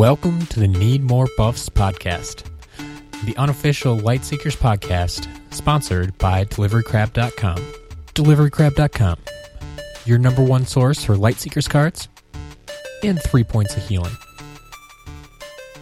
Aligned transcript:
Welcome 0.00 0.46
to 0.46 0.60
the 0.60 0.66
Need 0.66 1.02
More 1.02 1.28
Buffs 1.36 1.68
podcast, 1.68 2.44
the 3.26 3.36
unofficial 3.36 3.98
Lightseekers 3.98 4.56
podcast, 4.56 5.28
sponsored 5.52 6.16
by 6.16 6.46
DeliveryCrab.com. 6.46 7.58
DeliveryCrab.com, 8.14 9.18
your 10.06 10.16
number 10.16 10.42
one 10.42 10.64
source 10.64 11.04
for 11.04 11.16
Lightseekers 11.16 11.68
cards 11.68 12.08
and 13.04 13.20
three 13.20 13.44
points 13.44 13.76
of 13.76 13.86
healing. 13.86 14.16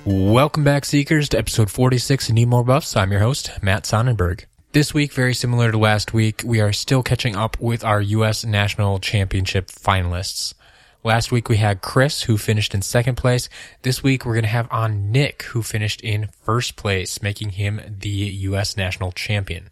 Welcome 0.05 0.65
back, 0.65 0.85
Seekers, 0.85 1.29
to 1.29 1.39
episode 1.39 1.71
46 1.71 2.29
of 2.29 2.35
Need 2.35 2.49
More 2.49 2.65
Buffs. 2.65 2.97
I'm 2.97 3.13
your 3.13 3.21
host, 3.21 3.53
Matt 3.63 3.85
Sonnenberg. 3.85 4.47
This 4.73 4.93
week, 4.93 5.13
very 5.13 5.33
similar 5.33 5.71
to 5.71 5.79
last 5.79 6.13
week, 6.13 6.43
we 6.45 6.61
are 6.61 6.73
still 6.73 7.05
catching 7.05 7.37
up 7.37 7.61
with 7.61 7.85
our 7.85 8.01
U.S. 8.01 8.45
National 8.45 8.99
Championship 8.99 9.69
finalists. 9.69 10.55
Last 11.05 11.31
week 11.31 11.49
we 11.49 11.59
had 11.59 11.81
Chris, 11.81 12.23
who 12.23 12.37
finished 12.37 12.75
in 12.75 12.83
second 12.83 13.17
place. 13.17 13.49
This 13.83 14.03
week 14.03 14.25
we're 14.25 14.35
going 14.35 14.43
to 14.43 14.49
have 14.49 14.69
on 14.71 15.13
Nick, 15.13 15.43
who 15.45 15.63
finished 15.63 16.01
in 16.01 16.29
first 16.43 16.77
place, 16.77 17.23
making 17.23 17.51
him 17.51 17.81
the 18.01 18.09
U.S. 18.09 18.77
national 18.77 19.13
champion. 19.13 19.71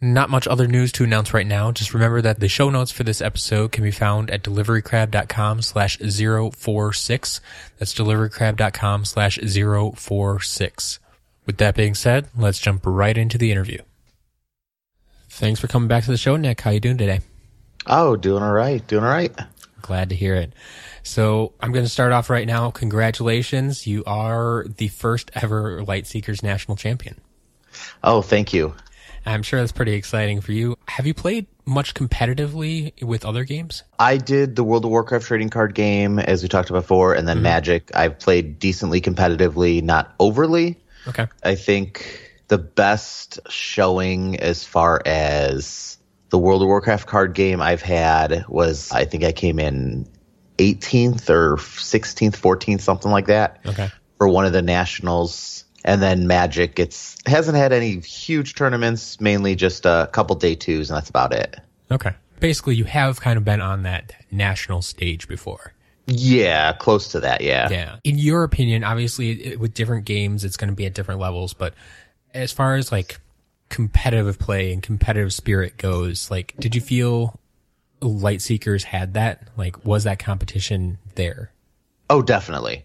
Not 0.00 0.28
much 0.28 0.46
other 0.46 0.66
news 0.68 0.92
to 0.92 1.04
announce 1.04 1.32
right 1.32 1.46
now. 1.46 1.72
Just 1.72 1.94
remember 1.94 2.20
that 2.20 2.38
the 2.38 2.48
show 2.48 2.68
notes 2.68 2.90
for 2.90 3.02
this 3.02 3.22
episode 3.22 3.72
can 3.72 3.82
be 3.82 3.90
found 3.90 4.30
at 4.30 4.42
deliverycrab.com 4.42 5.62
slash 5.62 5.96
046. 5.96 7.40
That's 7.78 7.94
deliverycrab.com 7.94 9.04
slash 9.06 9.38
046. 9.38 11.00
With 11.46 11.56
that 11.58 11.74
being 11.74 11.94
said, 11.94 12.28
let's 12.36 12.58
jump 12.58 12.82
right 12.84 13.16
into 13.16 13.38
the 13.38 13.50
interview. 13.50 13.78
Thanks 15.30 15.60
for 15.60 15.68
coming 15.68 15.88
back 15.88 16.04
to 16.04 16.10
the 16.10 16.18
show, 16.18 16.36
Nick. 16.36 16.60
How 16.60 16.72
you 16.72 16.80
doing 16.80 16.98
today? 16.98 17.20
Oh, 17.86 18.16
doing 18.16 18.42
all 18.42 18.52
right. 18.52 18.86
Doing 18.86 19.04
all 19.04 19.10
right. 19.10 19.34
Glad 19.86 20.08
to 20.08 20.16
hear 20.16 20.34
it. 20.34 20.52
So 21.04 21.52
I'm 21.60 21.70
going 21.70 21.84
to 21.84 21.90
start 21.90 22.10
off 22.10 22.28
right 22.28 22.46
now. 22.46 22.72
Congratulations. 22.72 23.86
You 23.86 24.02
are 24.04 24.66
the 24.66 24.88
first 24.88 25.30
ever 25.34 25.80
Lightseekers 25.80 26.42
national 26.42 26.76
champion. 26.76 27.20
Oh, 28.02 28.20
thank 28.20 28.52
you. 28.52 28.74
I'm 29.24 29.44
sure 29.44 29.60
that's 29.60 29.70
pretty 29.70 29.92
exciting 29.92 30.40
for 30.40 30.50
you. 30.50 30.76
Have 30.88 31.06
you 31.06 31.14
played 31.14 31.46
much 31.64 31.94
competitively 31.94 33.00
with 33.00 33.24
other 33.24 33.44
games? 33.44 33.84
I 33.98 34.16
did 34.16 34.56
the 34.56 34.64
World 34.64 34.84
of 34.84 34.90
Warcraft 34.90 35.24
trading 35.24 35.50
card 35.50 35.74
game, 35.74 36.18
as 36.18 36.42
we 36.42 36.48
talked 36.48 36.70
about 36.70 36.82
before, 36.82 37.14
and 37.14 37.28
then 37.28 37.36
mm-hmm. 37.36 37.44
Magic. 37.44 37.90
I've 37.94 38.18
played 38.18 38.58
decently 38.58 39.00
competitively, 39.00 39.82
not 39.82 40.14
overly. 40.18 40.80
Okay. 41.06 41.28
I 41.44 41.54
think 41.54 42.32
the 42.48 42.58
best 42.58 43.38
showing 43.48 44.40
as 44.40 44.64
far 44.64 45.00
as 45.06 45.95
the 46.30 46.38
World 46.38 46.62
of 46.62 46.68
Warcraft 46.68 47.06
card 47.06 47.34
game 47.34 47.60
I've 47.60 47.82
had 47.82 48.44
was 48.48 48.90
I 48.92 49.04
think 49.04 49.24
I 49.24 49.32
came 49.32 49.58
in 49.58 50.08
18th 50.58 51.28
or 51.30 51.56
16th, 51.56 52.36
14th, 52.36 52.80
something 52.80 53.10
like 53.10 53.26
that. 53.26 53.60
Okay. 53.66 53.90
For 54.18 54.28
one 54.28 54.46
of 54.46 54.52
the 54.52 54.62
nationals. 54.62 55.64
And 55.84 56.02
then 56.02 56.26
Magic, 56.26 56.80
it's 56.80 57.16
hasn't 57.26 57.56
had 57.56 57.72
any 57.72 58.00
huge 58.00 58.56
tournaments, 58.56 59.20
mainly 59.20 59.54
just 59.54 59.86
a 59.86 60.08
couple 60.12 60.34
day 60.34 60.56
twos, 60.56 60.90
and 60.90 60.96
that's 60.96 61.08
about 61.08 61.32
it. 61.32 61.60
Okay. 61.92 62.12
Basically, 62.40 62.74
you 62.74 62.84
have 62.84 63.20
kind 63.20 63.36
of 63.36 63.44
been 63.44 63.60
on 63.60 63.84
that 63.84 64.12
national 64.32 64.82
stage 64.82 65.28
before. 65.28 65.74
Yeah, 66.06 66.72
close 66.72 67.08
to 67.08 67.20
that. 67.20 67.40
Yeah. 67.40 67.68
Yeah. 67.70 67.96
In 68.02 68.18
your 68.18 68.42
opinion, 68.42 68.82
obviously, 68.82 69.56
with 69.56 69.74
different 69.74 70.06
games, 70.06 70.44
it's 70.44 70.56
going 70.56 70.70
to 70.70 70.76
be 70.76 70.86
at 70.86 70.94
different 70.94 71.20
levels. 71.20 71.54
But 71.54 71.74
as 72.34 72.50
far 72.50 72.74
as 72.74 72.90
like 72.90 73.20
competitive 73.68 74.38
play 74.38 74.72
and 74.72 74.82
competitive 74.82 75.32
spirit 75.32 75.76
goes, 75.76 76.30
like, 76.30 76.54
did 76.58 76.74
you 76.74 76.80
feel 76.80 77.38
Lightseekers 78.00 78.84
had 78.84 79.14
that? 79.14 79.48
Like, 79.56 79.84
was 79.84 80.04
that 80.04 80.18
competition 80.18 80.98
there? 81.14 81.52
Oh, 82.08 82.22
definitely. 82.22 82.84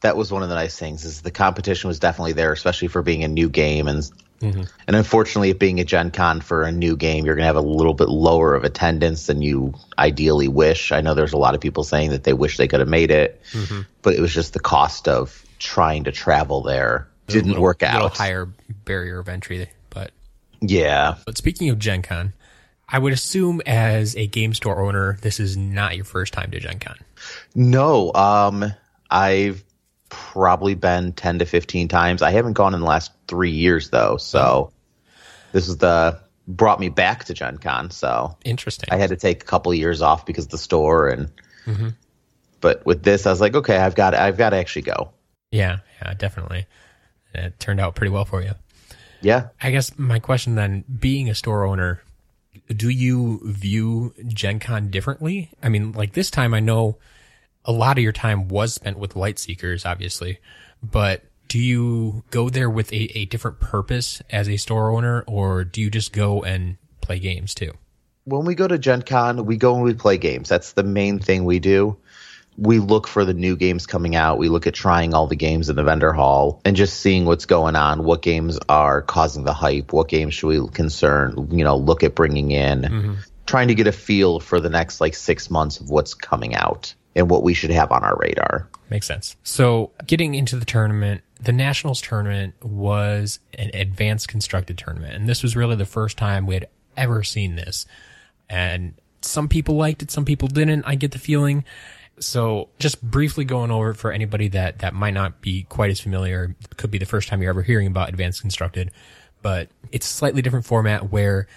That 0.00 0.16
was 0.16 0.32
one 0.32 0.42
of 0.42 0.48
the 0.48 0.56
nice 0.56 0.76
things 0.76 1.04
is 1.04 1.22
the 1.22 1.30
competition 1.30 1.88
was 1.88 2.00
definitely 2.00 2.32
there, 2.32 2.52
especially 2.52 2.88
for 2.88 3.02
being 3.02 3.22
a 3.22 3.28
new 3.28 3.48
game 3.48 3.86
and 3.86 4.02
mm-hmm. 4.40 4.62
and 4.88 4.96
unfortunately, 4.96 5.50
it 5.50 5.60
being 5.60 5.78
a 5.78 5.84
Gen 5.84 6.10
Con 6.10 6.40
for 6.40 6.64
a 6.64 6.72
new 6.72 6.96
game, 6.96 7.24
you're 7.24 7.36
going 7.36 7.44
to 7.44 7.46
have 7.46 7.54
a 7.54 7.60
little 7.60 7.94
bit 7.94 8.08
lower 8.08 8.56
of 8.56 8.64
attendance 8.64 9.26
than 9.26 9.42
you 9.42 9.74
ideally 9.96 10.48
wish. 10.48 10.90
I 10.90 11.02
know 11.02 11.14
there's 11.14 11.34
a 11.34 11.38
lot 11.38 11.54
of 11.54 11.60
people 11.60 11.84
saying 11.84 12.10
that 12.10 12.24
they 12.24 12.32
wish 12.32 12.56
they 12.56 12.66
could 12.66 12.80
have 12.80 12.88
made 12.88 13.12
it, 13.12 13.40
mm-hmm. 13.52 13.82
but 14.02 14.14
it 14.16 14.20
was 14.20 14.34
just 14.34 14.54
the 14.54 14.60
cost 14.60 15.06
of 15.06 15.44
trying 15.60 16.04
to 16.04 16.12
travel 16.12 16.62
there 16.62 17.06
didn't 17.28 17.50
little, 17.50 17.62
work 17.62 17.84
out. 17.84 18.16
A 18.16 18.18
higher 18.18 18.48
barrier 18.84 19.20
of 19.20 19.28
entry, 19.28 19.68
yeah. 20.62 21.16
But 21.26 21.36
speaking 21.36 21.68
of 21.68 21.78
Gen 21.78 22.02
Con, 22.02 22.32
I 22.88 22.98
would 22.98 23.12
assume 23.12 23.60
as 23.66 24.16
a 24.16 24.26
game 24.26 24.54
store 24.54 24.80
owner, 24.80 25.18
this 25.22 25.40
is 25.40 25.56
not 25.56 25.96
your 25.96 26.04
first 26.04 26.32
time 26.32 26.50
to 26.50 26.60
Gen 26.60 26.78
Con. 26.78 26.96
No, 27.54 28.12
um, 28.12 28.72
I've 29.10 29.64
probably 30.08 30.74
been 30.74 31.12
10 31.12 31.38
to 31.40 31.46
15 31.46 31.88
times. 31.88 32.22
I 32.22 32.30
haven't 32.30 32.52
gone 32.52 32.74
in 32.74 32.80
the 32.80 32.86
last 32.86 33.12
three 33.26 33.50
years 33.50 33.90
though. 33.90 34.18
So 34.18 34.72
this 35.52 35.68
is 35.68 35.78
the, 35.78 36.20
brought 36.46 36.80
me 36.80 36.90
back 36.90 37.24
to 37.24 37.34
Gen 37.34 37.58
Con. 37.58 37.90
So 37.90 38.36
interesting. 38.44 38.88
I 38.92 38.96
had 38.96 39.10
to 39.10 39.16
take 39.16 39.42
a 39.42 39.46
couple 39.46 39.72
of 39.72 39.78
years 39.78 40.02
off 40.02 40.26
because 40.26 40.44
of 40.44 40.50
the 40.50 40.58
store 40.58 41.08
and, 41.08 41.30
mm-hmm. 41.64 41.88
but 42.60 42.84
with 42.84 43.02
this, 43.02 43.26
I 43.26 43.30
was 43.30 43.40
like, 43.40 43.54
okay, 43.54 43.78
I've 43.78 43.94
got, 43.94 44.14
I've 44.14 44.36
got 44.36 44.50
to 44.50 44.56
actually 44.56 44.82
go. 44.82 45.12
Yeah. 45.50 45.78
Yeah, 46.02 46.14
definitely. 46.14 46.66
It 47.32 47.58
turned 47.58 47.80
out 47.80 47.94
pretty 47.94 48.10
well 48.10 48.26
for 48.26 48.42
you. 48.42 48.52
Yeah. 49.22 49.48
I 49.60 49.70
guess 49.70 49.96
my 49.98 50.18
question 50.18 50.54
then, 50.54 50.84
being 51.00 51.30
a 51.30 51.34
store 51.34 51.64
owner, 51.64 52.02
do 52.68 52.88
you 52.88 53.40
view 53.44 54.14
Gen 54.26 54.58
Con 54.58 54.90
differently? 54.90 55.50
I 55.62 55.68
mean, 55.68 55.92
like 55.92 56.12
this 56.12 56.30
time 56.30 56.54
I 56.54 56.60
know 56.60 56.98
a 57.64 57.72
lot 57.72 57.98
of 57.98 58.02
your 58.02 58.12
time 58.12 58.48
was 58.48 58.74
spent 58.74 58.98
with 58.98 59.14
Lightseekers, 59.14 59.86
obviously, 59.86 60.38
but 60.82 61.24
do 61.48 61.58
you 61.58 62.24
go 62.30 62.48
there 62.48 62.70
with 62.70 62.92
a, 62.92 63.18
a 63.18 63.26
different 63.26 63.60
purpose 63.60 64.22
as 64.30 64.48
a 64.48 64.56
store 64.56 64.90
owner 64.90 65.22
or 65.26 65.64
do 65.64 65.80
you 65.80 65.90
just 65.90 66.12
go 66.12 66.42
and 66.42 66.76
play 67.00 67.18
games 67.18 67.54
too? 67.54 67.72
When 68.24 68.44
we 68.44 68.54
go 68.54 68.68
to 68.68 68.78
Gen 68.78 69.02
Con, 69.02 69.44
we 69.44 69.56
go 69.56 69.74
and 69.74 69.82
we 69.82 69.94
play 69.94 70.16
games. 70.16 70.48
That's 70.48 70.72
the 70.72 70.82
main 70.82 71.18
thing 71.18 71.44
we 71.44 71.58
do 71.58 71.96
we 72.56 72.78
look 72.78 73.06
for 73.06 73.24
the 73.24 73.34
new 73.34 73.56
games 73.56 73.86
coming 73.86 74.14
out. 74.14 74.38
We 74.38 74.48
look 74.48 74.66
at 74.66 74.74
trying 74.74 75.14
all 75.14 75.26
the 75.26 75.36
games 75.36 75.68
in 75.68 75.76
the 75.76 75.82
vendor 75.82 76.12
hall 76.12 76.60
and 76.64 76.76
just 76.76 77.00
seeing 77.00 77.24
what's 77.24 77.46
going 77.46 77.76
on. 77.76 78.04
What 78.04 78.22
games 78.22 78.58
are 78.68 79.02
causing 79.02 79.44
the 79.44 79.54
hype? 79.54 79.92
What 79.92 80.08
games 80.08 80.34
should 80.34 80.48
we 80.48 80.68
concern? 80.68 81.48
You 81.50 81.64
know, 81.64 81.76
look 81.76 82.02
at 82.02 82.14
bringing 82.14 82.50
in, 82.50 82.82
mm-hmm. 82.82 83.14
trying 83.46 83.68
to 83.68 83.74
get 83.74 83.86
a 83.86 83.92
feel 83.92 84.40
for 84.40 84.60
the 84.60 84.70
next 84.70 85.00
like 85.00 85.14
six 85.14 85.50
months 85.50 85.80
of 85.80 85.90
what's 85.90 86.14
coming 86.14 86.54
out 86.54 86.94
and 87.14 87.30
what 87.30 87.42
we 87.42 87.54
should 87.54 87.70
have 87.70 87.92
on 87.92 88.04
our 88.04 88.16
radar. 88.16 88.68
Makes 88.90 89.06
sense. 89.06 89.36
So, 89.42 89.92
getting 90.06 90.34
into 90.34 90.56
the 90.56 90.64
tournament, 90.64 91.22
the 91.40 91.52
Nationals 91.52 92.00
tournament 92.00 92.54
was 92.62 93.40
an 93.54 93.70
advanced 93.74 94.28
constructed 94.28 94.76
tournament, 94.78 95.14
and 95.14 95.28
this 95.28 95.42
was 95.42 95.56
really 95.56 95.76
the 95.76 95.86
first 95.86 96.18
time 96.18 96.46
we 96.46 96.54
had 96.54 96.68
ever 96.96 97.22
seen 97.22 97.56
this. 97.56 97.86
And 98.48 98.94
some 99.22 99.48
people 99.48 99.76
liked 99.76 100.02
it, 100.02 100.10
some 100.10 100.24
people 100.24 100.48
didn't. 100.48 100.84
I 100.84 100.94
get 100.94 101.12
the 101.12 101.18
feeling 101.18 101.64
so 102.18 102.68
just 102.78 103.02
briefly 103.02 103.44
going 103.44 103.70
over 103.70 103.94
for 103.94 104.12
anybody 104.12 104.48
that, 104.48 104.80
that 104.80 104.94
might 104.94 105.14
not 105.14 105.40
be 105.40 105.64
quite 105.64 105.90
as 105.90 106.00
familiar, 106.00 106.54
could 106.76 106.90
be 106.90 106.98
the 106.98 107.06
first 107.06 107.28
time 107.28 107.42
you're 107.42 107.50
ever 107.50 107.62
hearing 107.62 107.86
about 107.86 108.08
advanced 108.08 108.40
constructed, 108.40 108.90
but 109.42 109.68
it's 109.90 110.08
a 110.08 110.12
slightly 110.12 110.42
different 110.42 110.66
format 110.66 111.10
where 111.10 111.48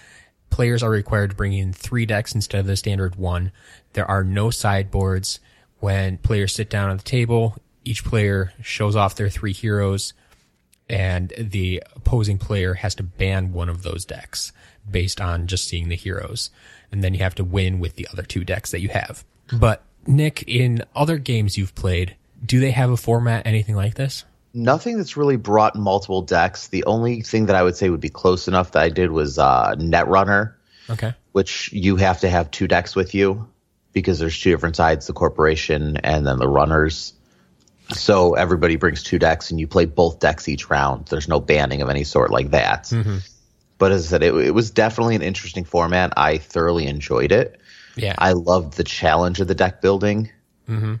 players 0.50 0.82
are 0.82 0.90
required 0.90 1.30
to 1.30 1.36
bring 1.36 1.52
in 1.52 1.72
three 1.72 2.06
decks 2.06 2.34
instead 2.34 2.60
of 2.60 2.66
the 2.66 2.76
standard 2.76 3.16
one. 3.16 3.52
There 3.92 4.08
are 4.10 4.24
no 4.24 4.50
sideboards. 4.50 5.40
When 5.78 6.18
players 6.18 6.54
sit 6.54 6.70
down 6.70 6.90
at 6.90 6.98
the 6.98 7.04
table, 7.04 7.56
each 7.84 8.04
player 8.04 8.52
shows 8.62 8.96
off 8.96 9.14
their 9.14 9.28
three 9.28 9.52
heroes 9.52 10.14
and 10.88 11.32
the 11.36 11.82
opposing 11.94 12.38
player 12.38 12.74
has 12.74 12.94
to 12.96 13.02
ban 13.02 13.52
one 13.52 13.68
of 13.68 13.82
those 13.82 14.04
decks 14.04 14.52
based 14.88 15.20
on 15.20 15.46
just 15.46 15.66
seeing 15.66 15.88
the 15.88 15.96
heroes. 15.96 16.50
And 16.92 17.02
then 17.02 17.12
you 17.12 17.20
have 17.20 17.34
to 17.36 17.44
win 17.44 17.80
with 17.80 17.96
the 17.96 18.06
other 18.12 18.22
two 18.22 18.44
decks 18.44 18.70
that 18.70 18.80
you 18.80 18.88
have. 18.90 19.24
But 19.52 19.82
Nick, 20.08 20.44
in 20.46 20.84
other 20.94 21.18
games 21.18 21.56
you've 21.56 21.74
played, 21.74 22.16
do 22.44 22.60
they 22.60 22.70
have 22.70 22.90
a 22.90 22.96
format 22.96 23.46
anything 23.46 23.74
like 23.74 23.94
this? 23.94 24.24
Nothing 24.54 24.96
that's 24.96 25.16
really 25.16 25.36
brought 25.36 25.76
multiple 25.76 26.22
decks. 26.22 26.68
The 26.68 26.84
only 26.84 27.20
thing 27.22 27.46
that 27.46 27.56
I 27.56 27.62
would 27.62 27.76
say 27.76 27.90
would 27.90 28.00
be 28.00 28.08
close 28.08 28.48
enough 28.48 28.72
that 28.72 28.82
I 28.82 28.88
did 28.88 29.10
was 29.10 29.38
uh, 29.38 29.74
Netrunner. 29.76 30.54
Okay. 30.88 31.14
Which 31.32 31.72
you 31.72 31.96
have 31.96 32.20
to 32.20 32.28
have 32.28 32.50
two 32.50 32.66
decks 32.66 32.96
with 32.96 33.14
you 33.14 33.48
because 33.92 34.18
there's 34.18 34.38
two 34.38 34.50
different 34.50 34.76
sides, 34.76 35.06
the 35.06 35.12
corporation 35.12 35.96
and 35.98 36.26
then 36.26 36.38
the 36.38 36.48
runners. 36.48 37.12
So 37.90 38.34
everybody 38.34 38.76
brings 38.76 39.02
two 39.02 39.18
decks 39.18 39.50
and 39.50 39.60
you 39.60 39.66
play 39.66 39.84
both 39.84 40.20
decks 40.20 40.48
each 40.48 40.70
round. 40.70 41.06
There's 41.06 41.28
no 41.28 41.40
banning 41.40 41.82
of 41.82 41.88
any 41.88 42.04
sort 42.04 42.30
like 42.30 42.50
that. 42.50 42.84
Mm-hmm. 42.84 43.18
But 43.78 43.92
as 43.92 44.06
I 44.06 44.08
said, 44.08 44.22
it, 44.22 44.34
it 44.34 44.50
was 44.52 44.70
definitely 44.70 45.16
an 45.16 45.22
interesting 45.22 45.64
format. 45.64 46.14
I 46.16 46.38
thoroughly 46.38 46.86
enjoyed 46.86 47.32
it. 47.32 47.60
Yeah. 47.96 48.14
I 48.18 48.32
loved 48.32 48.74
the 48.74 48.84
challenge 48.84 49.40
of 49.40 49.48
the 49.48 49.54
deck 49.54 49.80
building. 49.80 50.30
Mm-hmm. 50.68 50.94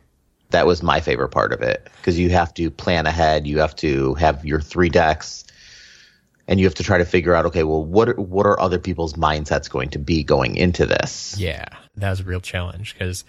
That 0.50 0.66
was 0.66 0.82
my 0.82 1.00
favorite 1.00 1.30
part 1.30 1.52
of 1.52 1.60
it 1.62 1.88
because 1.96 2.18
you 2.18 2.30
have 2.30 2.54
to 2.54 2.70
plan 2.70 3.06
ahead. 3.06 3.46
You 3.46 3.58
have 3.58 3.74
to 3.76 4.14
have 4.14 4.44
your 4.44 4.60
three 4.60 4.88
decks, 4.88 5.44
and 6.46 6.60
you 6.60 6.66
have 6.66 6.76
to 6.76 6.84
try 6.84 6.98
to 6.98 7.04
figure 7.04 7.34
out, 7.34 7.46
okay, 7.46 7.64
well, 7.64 7.84
what 7.84 8.08
are, 8.08 8.14
what 8.14 8.46
are 8.46 8.58
other 8.60 8.78
people's 8.78 9.14
mindsets 9.14 9.68
going 9.68 9.90
to 9.90 9.98
be 9.98 10.22
going 10.22 10.56
into 10.56 10.86
this? 10.86 11.36
Yeah, 11.38 11.66
that 11.96 12.10
was 12.10 12.20
a 12.20 12.24
real 12.24 12.40
challenge 12.40 12.94
because 12.94 13.24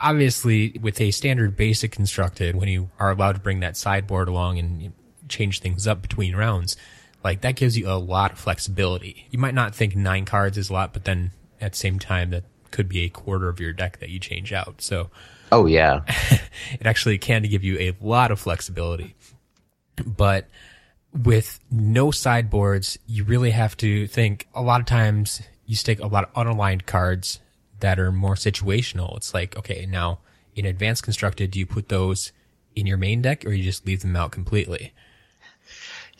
obviously 0.00 0.78
with 0.80 1.00
a 1.00 1.10
standard 1.10 1.56
basic 1.56 1.92
constructed, 1.92 2.54
when 2.54 2.68
you 2.68 2.90
are 2.98 3.10
allowed 3.10 3.34
to 3.34 3.40
bring 3.40 3.60
that 3.60 3.76
sideboard 3.76 4.28
along 4.28 4.58
and 4.58 4.92
change 5.28 5.60
things 5.60 5.86
up 5.86 6.02
between 6.02 6.36
rounds, 6.36 6.76
like 7.24 7.40
that 7.42 7.56
gives 7.56 7.76
you 7.76 7.90
a 7.90 7.98
lot 7.98 8.32
of 8.32 8.38
flexibility. 8.38 9.26
You 9.30 9.38
might 9.38 9.54
not 9.54 9.74
think 9.74 9.96
nine 9.96 10.24
cards 10.24 10.56
is 10.56 10.70
a 10.70 10.72
lot, 10.72 10.92
but 10.92 11.04
then 11.04 11.32
at 11.60 11.72
the 11.72 11.78
same 11.78 11.98
time, 11.98 12.30
that 12.30 12.44
could 12.70 12.88
be 12.88 13.00
a 13.00 13.08
quarter 13.08 13.48
of 13.48 13.60
your 13.60 13.72
deck 13.72 13.98
that 13.98 14.10
you 14.10 14.18
change 14.18 14.52
out. 14.52 14.80
So, 14.80 15.10
oh 15.52 15.66
yeah, 15.66 16.02
it 16.72 16.86
actually 16.86 17.18
can 17.18 17.42
give 17.42 17.64
you 17.64 17.78
a 17.78 17.96
lot 18.00 18.30
of 18.30 18.40
flexibility. 18.40 19.14
But 20.04 20.48
with 21.12 21.60
no 21.70 22.10
sideboards, 22.10 22.98
you 23.06 23.24
really 23.24 23.50
have 23.50 23.76
to 23.78 24.06
think 24.06 24.46
a 24.54 24.62
lot 24.62 24.80
of 24.80 24.86
times 24.86 25.42
you 25.66 25.76
stick 25.76 26.00
a 26.00 26.06
lot 26.06 26.24
of 26.24 26.34
unaligned 26.34 26.86
cards 26.86 27.40
that 27.80 27.98
are 27.98 28.12
more 28.12 28.34
situational. 28.34 29.16
It's 29.16 29.34
like, 29.34 29.56
okay, 29.56 29.86
now 29.86 30.18
in 30.54 30.66
advanced 30.66 31.02
constructed, 31.02 31.50
do 31.50 31.58
you 31.58 31.66
put 31.66 31.88
those 31.88 32.32
in 32.74 32.86
your 32.86 32.96
main 32.96 33.22
deck 33.22 33.44
or 33.44 33.52
you 33.52 33.64
just 33.64 33.86
leave 33.86 34.02
them 34.02 34.16
out 34.16 34.30
completely? 34.32 34.92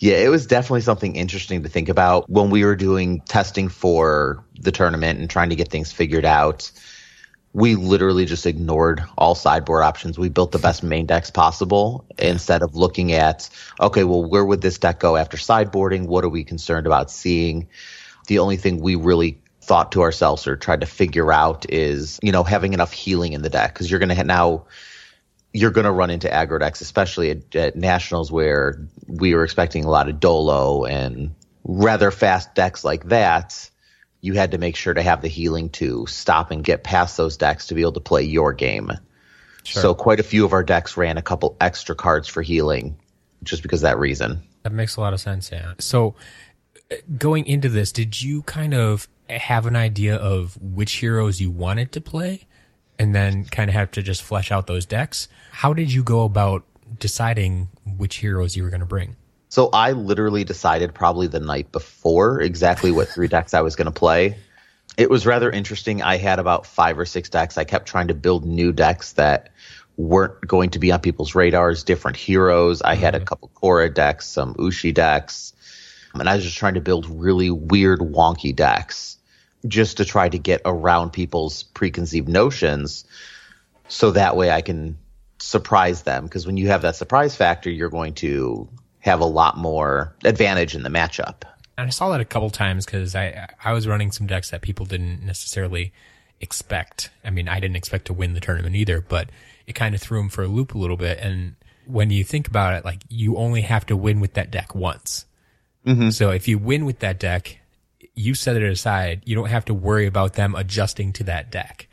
Yeah, 0.00 0.16
it 0.16 0.30
was 0.30 0.46
definitely 0.46 0.80
something 0.80 1.14
interesting 1.14 1.62
to 1.62 1.68
think 1.68 1.90
about 1.90 2.28
when 2.28 2.48
we 2.48 2.64
were 2.64 2.74
doing 2.74 3.20
testing 3.20 3.68
for 3.68 4.42
the 4.58 4.72
tournament 4.72 5.20
and 5.20 5.28
trying 5.28 5.50
to 5.50 5.56
get 5.56 5.68
things 5.68 5.92
figured 5.92 6.24
out. 6.24 6.70
We 7.52 7.74
literally 7.74 8.24
just 8.24 8.46
ignored 8.46 9.04
all 9.18 9.34
sideboard 9.34 9.82
options. 9.82 10.18
We 10.18 10.30
built 10.30 10.52
the 10.52 10.58
best 10.58 10.82
main 10.82 11.04
decks 11.04 11.30
possible 11.30 12.06
instead 12.18 12.62
of 12.62 12.74
looking 12.74 13.12
at, 13.12 13.50
okay, 13.78 14.04
well, 14.04 14.24
where 14.24 14.44
would 14.44 14.62
this 14.62 14.78
deck 14.78 15.00
go 15.00 15.16
after 15.16 15.36
sideboarding? 15.36 16.06
What 16.06 16.24
are 16.24 16.30
we 16.30 16.44
concerned 16.44 16.86
about 16.86 17.10
seeing? 17.10 17.68
The 18.26 18.38
only 18.38 18.56
thing 18.56 18.80
we 18.80 18.94
really 18.94 19.38
thought 19.60 19.92
to 19.92 20.00
ourselves 20.00 20.46
or 20.46 20.56
tried 20.56 20.80
to 20.80 20.86
figure 20.86 21.30
out 21.30 21.68
is, 21.68 22.18
you 22.22 22.32
know, 22.32 22.42
having 22.42 22.72
enough 22.72 22.92
healing 22.92 23.34
in 23.34 23.42
the 23.42 23.50
deck 23.50 23.74
because 23.74 23.90
you're 23.90 24.00
going 24.00 24.08
to 24.08 24.14
hit 24.14 24.26
now 24.26 24.64
you're 25.52 25.70
going 25.70 25.84
to 25.84 25.92
run 25.92 26.10
into 26.10 26.28
aggro 26.28 26.60
decks, 26.60 26.80
especially 26.80 27.30
at, 27.30 27.56
at, 27.56 27.76
nationals 27.76 28.30
where 28.30 28.86
we 29.06 29.34
were 29.34 29.44
expecting 29.44 29.84
a 29.84 29.90
lot 29.90 30.08
of 30.08 30.20
dolo 30.20 30.84
and 30.84 31.34
rather 31.64 32.10
fast 32.10 32.54
decks 32.54 32.84
like 32.84 33.04
that. 33.08 33.68
You 34.20 34.34
had 34.34 34.52
to 34.52 34.58
make 34.58 34.76
sure 34.76 34.92
to 34.92 35.02
have 35.02 35.22
the 35.22 35.28
healing 35.28 35.70
to 35.70 36.06
stop 36.06 36.50
and 36.50 36.62
get 36.62 36.84
past 36.84 37.16
those 37.16 37.36
decks 37.36 37.68
to 37.68 37.74
be 37.74 37.80
able 37.80 37.92
to 37.92 38.00
play 38.00 38.22
your 38.22 38.52
game. 38.52 38.92
Sure. 39.64 39.82
So 39.82 39.94
quite 39.94 40.20
a 40.20 40.22
few 40.22 40.44
of 40.44 40.52
our 40.52 40.62
decks 40.62 40.96
ran 40.96 41.16
a 41.16 41.22
couple 41.22 41.56
extra 41.60 41.94
cards 41.94 42.28
for 42.28 42.42
healing 42.42 42.96
just 43.42 43.62
because 43.62 43.80
that 43.80 43.98
reason. 43.98 44.42
That 44.62 44.72
makes 44.72 44.96
a 44.96 45.00
lot 45.00 45.14
of 45.14 45.20
sense, 45.20 45.50
yeah. 45.50 45.72
So 45.78 46.14
uh, 46.90 46.96
going 47.16 47.46
into 47.46 47.68
this, 47.68 47.92
did 47.92 48.20
you 48.20 48.42
kind 48.42 48.74
of 48.74 49.08
have 49.28 49.66
an 49.66 49.76
idea 49.76 50.16
of 50.16 50.58
which 50.60 50.92
heroes 50.92 51.40
you 51.40 51.50
wanted 51.50 51.92
to 51.92 52.00
play? 52.00 52.46
And 53.00 53.14
then 53.14 53.46
kind 53.46 53.70
of 53.70 53.74
have 53.74 53.90
to 53.92 54.02
just 54.02 54.22
flesh 54.22 54.52
out 54.52 54.66
those 54.66 54.84
decks. 54.84 55.26
How 55.52 55.72
did 55.72 55.90
you 55.90 56.02
go 56.02 56.24
about 56.24 56.64
deciding 56.98 57.70
which 57.96 58.16
heroes 58.16 58.58
you 58.58 58.62
were 58.62 58.68
going 58.68 58.80
to 58.80 58.86
bring? 58.86 59.16
So 59.48 59.70
I 59.72 59.92
literally 59.92 60.44
decided 60.44 60.94
probably 60.94 61.26
the 61.26 61.40
night 61.40 61.72
before 61.72 62.42
exactly 62.42 62.90
what 62.90 63.08
three 63.08 63.26
decks 63.34 63.54
I 63.54 63.62
was 63.62 63.74
going 63.74 63.86
to 63.86 63.90
play. 63.90 64.36
It 64.98 65.08
was 65.08 65.24
rather 65.24 65.50
interesting. 65.50 66.02
I 66.02 66.18
had 66.18 66.38
about 66.38 66.66
five 66.66 66.98
or 66.98 67.06
six 67.06 67.30
decks. 67.30 67.56
I 67.56 67.64
kept 67.64 67.88
trying 67.88 68.08
to 68.08 68.14
build 68.14 68.44
new 68.44 68.70
decks 68.70 69.14
that 69.14 69.48
weren't 69.96 70.46
going 70.46 70.68
to 70.70 70.78
be 70.78 70.92
on 70.92 71.00
people's 71.00 71.34
radars, 71.34 71.84
different 71.84 72.18
heroes. 72.18 72.82
I 72.82 72.92
mm-hmm. 72.92 73.02
had 73.02 73.14
a 73.14 73.18
mm-hmm. 73.18 73.24
couple 73.24 73.50
Korra 73.54 73.92
decks, 73.92 74.26
some 74.26 74.54
Ushi 74.56 74.92
decks, 74.92 75.54
and 76.12 76.28
I 76.28 76.34
was 76.34 76.44
just 76.44 76.58
trying 76.58 76.74
to 76.74 76.82
build 76.82 77.06
really 77.06 77.50
weird, 77.50 78.00
wonky 78.00 78.54
decks 78.54 79.16
just 79.66 79.98
to 79.98 80.04
try 80.04 80.28
to 80.28 80.38
get 80.38 80.62
around 80.64 81.12
people's 81.12 81.62
preconceived 81.62 82.28
notions 82.28 83.04
so 83.88 84.12
that 84.12 84.36
way 84.36 84.50
I 84.50 84.62
can 84.62 84.98
surprise 85.38 86.02
them 86.02 86.24
because 86.24 86.46
when 86.46 86.56
you 86.56 86.68
have 86.68 86.82
that 86.82 86.96
surprise 86.96 87.34
factor 87.34 87.70
you're 87.70 87.90
going 87.90 88.14
to 88.14 88.68
have 89.00 89.20
a 89.20 89.26
lot 89.26 89.56
more 89.56 90.14
advantage 90.24 90.74
in 90.74 90.82
the 90.82 90.90
matchup. 90.90 91.42
And 91.78 91.86
I 91.86 91.90
saw 91.90 92.10
that 92.10 92.20
a 92.20 92.26
couple 92.26 92.50
times 92.50 92.84
because 92.84 93.14
I 93.14 93.48
I 93.64 93.72
was 93.72 93.88
running 93.88 94.12
some 94.12 94.26
decks 94.26 94.50
that 94.50 94.60
people 94.60 94.86
didn't 94.86 95.24
necessarily 95.24 95.92
expect. 96.40 97.10
I 97.24 97.30
mean, 97.30 97.48
I 97.48 97.60
didn't 97.60 97.76
expect 97.76 98.06
to 98.06 98.12
win 98.12 98.34
the 98.34 98.40
tournament 98.40 98.76
either, 98.76 99.00
but 99.00 99.30
it 99.66 99.74
kind 99.74 99.94
of 99.94 100.00
threw 100.00 100.18
them 100.18 100.28
for 100.28 100.42
a 100.42 100.48
loop 100.48 100.74
a 100.74 100.78
little 100.78 100.96
bit. 100.96 101.18
And 101.18 101.56
when 101.86 102.10
you 102.10 102.24
think 102.24 102.48
about 102.48 102.74
it, 102.74 102.84
like 102.84 103.00
you 103.08 103.36
only 103.36 103.62
have 103.62 103.86
to 103.86 103.96
win 103.96 104.20
with 104.20 104.34
that 104.34 104.50
deck 104.50 104.74
once. 104.74 105.26
Mm-hmm. 105.86 106.10
So 106.10 106.30
if 106.30 106.48
you 106.48 106.58
win 106.58 106.84
with 106.84 106.98
that 107.00 107.18
deck, 107.18 107.59
you 108.14 108.34
set 108.34 108.56
it 108.56 108.62
aside. 108.62 109.22
You 109.24 109.34
don't 109.34 109.48
have 109.48 109.64
to 109.66 109.74
worry 109.74 110.06
about 110.06 110.34
them 110.34 110.54
adjusting 110.54 111.12
to 111.14 111.24
that 111.24 111.50
deck. 111.50 111.88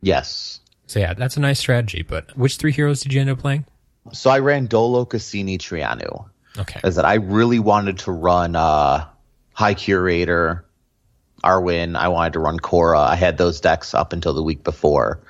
Yes. 0.00 0.60
So 0.86 0.98
yeah, 0.98 1.14
that's 1.14 1.36
a 1.36 1.40
nice 1.40 1.58
strategy. 1.58 2.02
But 2.02 2.36
which 2.36 2.56
three 2.56 2.72
heroes 2.72 3.00
did 3.00 3.12
you 3.12 3.20
end 3.20 3.30
up 3.30 3.38
playing? 3.38 3.64
So 4.12 4.30
I 4.30 4.40
ran 4.40 4.66
Dolo, 4.66 5.04
Cassini, 5.04 5.58
Trianu. 5.58 6.28
Okay. 6.58 6.80
Is 6.84 6.96
that 6.96 7.04
I 7.04 7.14
really 7.14 7.58
wanted 7.58 7.98
to 8.00 8.12
run 8.12 8.56
uh, 8.56 9.06
High 9.54 9.74
Curator, 9.74 10.64
Arwen. 11.42 11.96
I 11.96 12.08
wanted 12.08 12.34
to 12.34 12.40
run 12.40 12.58
Cora. 12.58 13.00
I 13.00 13.14
had 13.14 13.38
those 13.38 13.60
decks 13.60 13.94
up 13.94 14.12
until 14.12 14.34
the 14.34 14.42
week 14.42 14.62
before, 14.62 15.20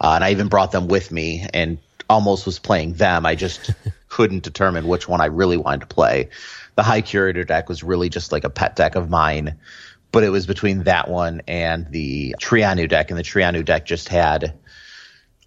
uh, 0.00 0.12
and 0.14 0.24
I 0.24 0.32
even 0.32 0.48
brought 0.48 0.72
them 0.72 0.88
with 0.88 1.12
me 1.12 1.46
and 1.54 1.78
almost 2.08 2.44
was 2.44 2.58
playing 2.58 2.94
them. 2.94 3.24
I 3.24 3.34
just 3.34 3.70
couldn't 4.08 4.42
determine 4.42 4.88
which 4.88 5.08
one 5.08 5.20
I 5.20 5.26
really 5.26 5.56
wanted 5.56 5.80
to 5.80 5.86
play 5.86 6.30
the 6.76 6.82
High 6.82 7.02
Curator 7.02 7.44
deck 7.44 7.68
was 7.68 7.82
really 7.82 8.08
just 8.08 8.32
like 8.32 8.44
a 8.44 8.50
pet 8.50 8.76
deck 8.76 8.94
of 8.94 9.10
mine, 9.10 9.58
but 10.12 10.24
it 10.24 10.30
was 10.30 10.46
between 10.46 10.84
that 10.84 11.08
one 11.08 11.42
and 11.46 11.90
the 11.90 12.36
Trianu 12.40 12.88
deck, 12.88 13.10
and 13.10 13.18
the 13.18 13.22
Trianu 13.24 13.64
deck 13.64 13.86
just 13.86 14.08
had 14.08 14.54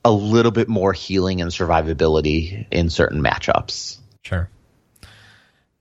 a 0.03 0.12
little 0.12 0.51
bit 0.51 0.69
more 0.69 0.94
healing 0.94 1.41
and 1.41 1.51
survivability 1.51 2.65
in 2.71 2.89
certain 2.89 3.21
matchups. 3.21 3.97
Sure. 4.24 4.50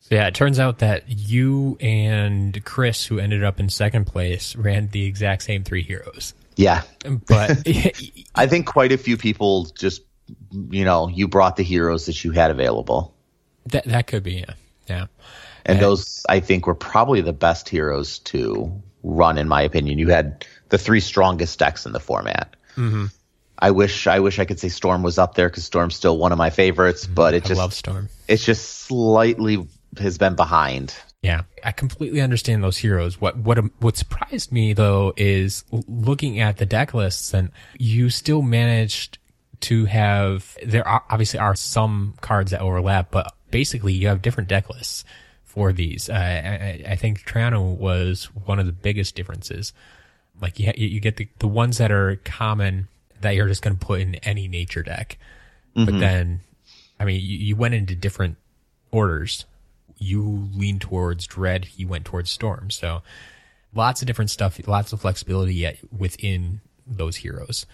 So 0.00 0.14
yeah, 0.14 0.28
it 0.28 0.34
turns 0.34 0.60
out 0.60 0.78
that 0.78 1.04
you 1.08 1.76
and 1.80 2.64
Chris, 2.64 3.04
who 3.04 3.18
ended 3.18 3.42
up 3.42 3.58
in 3.58 3.68
second 3.68 4.06
place, 4.06 4.54
ran 4.54 4.88
the 4.88 5.04
exact 5.04 5.42
same 5.42 5.64
three 5.64 5.82
heroes. 5.82 6.32
Yeah. 6.54 6.82
But 7.04 7.66
I 8.34 8.46
think 8.46 8.66
quite 8.66 8.92
a 8.92 8.98
few 8.98 9.16
people 9.16 9.64
just, 9.64 10.02
you 10.50 10.84
know, 10.84 11.08
you 11.08 11.28
brought 11.28 11.56
the 11.56 11.64
heroes 11.64 12.06
that 12.06 12.22
you 12.22 12.30
had 12.30 12.50
available. 12.50 13.14
That 13.66 13.84
that 13.86 14.06
could 14.06 14.22
be, 14.22 14.34
yeah. 14.34 14.54
Yeah. 14.86 15.06
And, 15.64 15.76
and 15.76 15.80
those, 15.80 16.24
I 16.28 16.40
think, 16.40 16.66
were 16.66 16.74
probably 16.74 17.20
the 17.20 17.32
best 17.32 17.68
heroes 17.68 18.20
to 18.20 18.82
run, 19.02 19.38
in 19.38 19.48
my 19.48 19.62
opinion. 19.62 19.98
You 19.98 20.08
had 20.08 20.46
the 20.68 20.78
three 20.78 21.00
strongest 21.00 21.58
decks 21.58 21.86
in 21.86 21.92
the 21.92 22.00
format. 22.00 22.54
Mm-hmm. 22.76 23.06
I 23.58 23.70
wish 23.70 24.06
I 24.06 24.20
wish 24.20 24.38
I 24.38 24.44
could 24.44 24.60
say 24.60 24.68
Storm 24.68 25.02
was 25.02 25.18
up 25.18 25.34
there 25.34 25.48
because 25.48 25.64
Storm's 25.64 25.96
still 25.96 26.18
one 26.18 26.32
of 26.32 26.38
my 26.38 26.50
favorites, 26.50 27.04
mm-hmm. 27.04 27.14
but 27.14 27.34
it 27.34 27.44
I 27.44 27.48
just 27.48 27.58
love 27.58 27.74
Storm. 27.74 28.08
It's 28.28 28.44
just 28.44 28.80
slightly 28.80 29.66
has 29.98 30.18
been 30.18 30.34
behind. 30.34 30.94
Yeah, 31.22 31.42
I 31.64 31.72
completely 31.72 32.20
understand 32.20 32.62
those 32.62 32.76
heroes. 32.76 33.20
What 33.20 33.36
what 33.38 33.58
what 33.80 33.96
surprised 33.96 34.52
me 34.52 34.74
though 34.74 35.14
is 35.16 35.64
looking 35.70 36.38
at 36.40 36.58
the 36.58 36.66
deck 36.66 36.92
lists, 36.94 37.32
and 37.32 37.50
you 37.78 38.10
still 38.10 38.42
managed 38.42 39.18
to 39.60 39.86
have. 39.86 40.56
There 40.64 40.86
are, 40.86 41.02
obviously 41.08 41.40
are 41.40 41.56
some 41.56 42.14
cards 42.20 42.50
that 42.50 42.60
overlap, 42.60 43.10
but 43.10 43.32
basically 43.50 43.92
you 43.92 44.08
have 44.08 44.22
different 44.22 44.48
deck 44.48 44.68
lists 44.70 45.04
for 45.44 45.72
these. 45.72 46.08
Uh, 46.08 46.12
I, 46.14 46.84
I, 46.90 46.96
think 46.96 47.24
Trianu 47.24 47.76
was 47.76 48.24
one 48.44 48.58
of 48.58 48.66
the 48.66 48.72
biggest 48.72 49.14
differences. 49.14 49.72
Like 50.40 50.58
you, 50.58 50.72
you 50.76 51.00
get 51.00 51.16
the, 51.16 51.28
the 51.38 51.48
ones 51.48 51.78
that 51.78 51.90
are 51.90 52.16
common 52.24 52.88
that 53.20 53.30
you're 53.30 53.48
just 53.48 53.62
going 53.62 53.76
to 53.76 53.84
put 53.84 54.00
in 54.00 54.16
any 54.16 54.48
nature 54.48 54.82
deck. 54.82 55.18
Mm-hmm. 55.74 55.84
But 55.86 55.98
then, 55.98 56.40
I 57.00 57.04
mean, 57.04 57.20
you, 57.22 57.38
you, 57.38 57.56
went 57.56 57.74
into 57.74 57.94
different 57.94 58.36
orders. 58.90 59.46
You 59.96 60.48
lean 60.54 60.78
towards 60.78 61.26
Dread. 61.26 61.68
You 61.76 61.88
went 61.88 62.04
towards 62.04 62.30
Storm. 62.30 62.70
So 62.70 63.02
lots 63.74 64.02
of 64.02 64.06
different 64.06 64.30
stuff, 64.30 64.60
lots 64.66 64.92
of 64.92 65.00
flexibility 65.00 65.54
yet 65.54 65.78
within 65.96 66.60
those 66.86 67.16
heroes. 67.16 67.64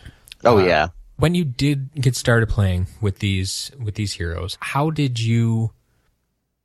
Oh 0.44 0.58
uh, 0.58 0.64
yeah 0.64 0.88
when 1.16 1.34
you 1.34 1.44
did 1.44 1.92
get 1.94 2.16
started 2.16 2.48
playing 2.48 2.86
with 3.00 3.18
these 3.18 3.70
with 3.82 3.94
these 3.94 4.14
heroes, 4.14 4.58
how 4.60 4.90
did 4.90 5.20
you 5.20 5.72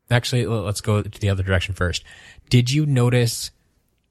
actually 0.09 0.45
let's 0.45 0.81
go 0.81 1.01
to 1.01 1.19
the 1.19 1.29
other 1.29 1.43
direction 1.43 1.73
first. 1.73 2.03
Did 2.49 2.71
you 2.71 2.85
notice 2.85 3.51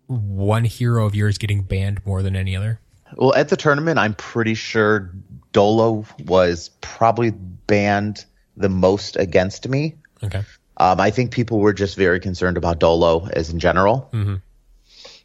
one 0.06 0.64
hero 0.64 1.06
of 1.06 1.14
yours 1.14 1.38
getting 1.38 1.62
banned 1.62 2.04
more 2.06 2.22
than 2.22 2.36
any 2.36 2.56
other? 2.56 2.80
Well, 3.14 3.34
at 3.34 3.48
the 3.48 3.56
tournament, 3.56 3.98
I'm 3.98 4.14
pretty 4.14 4.54
sure 4.54 5.12
Dolo 5.52 6.04
was 6.24 6.70
probably 6.80 7.30
banned 7.30 8.24
the 8.56 8.68
most 8.68 9.16
against 9.16 9.68
me. 9.68 9.94
Okay. 10.22 10.42
Um, 10.78 11.00
I 11.00 11.10
think 11.10 11.30
people 11.30 11.60
were 11.60 11.72
just 11.72 11.96
very 11.96 12.20
concerned 12.20 12.56
about 12.56 12.78
Dolo 12.78 13.26
as 13.28 13.50
in 13.50 13.58
general. 13.58 14.10
Mm-hmm. 14.12 14.36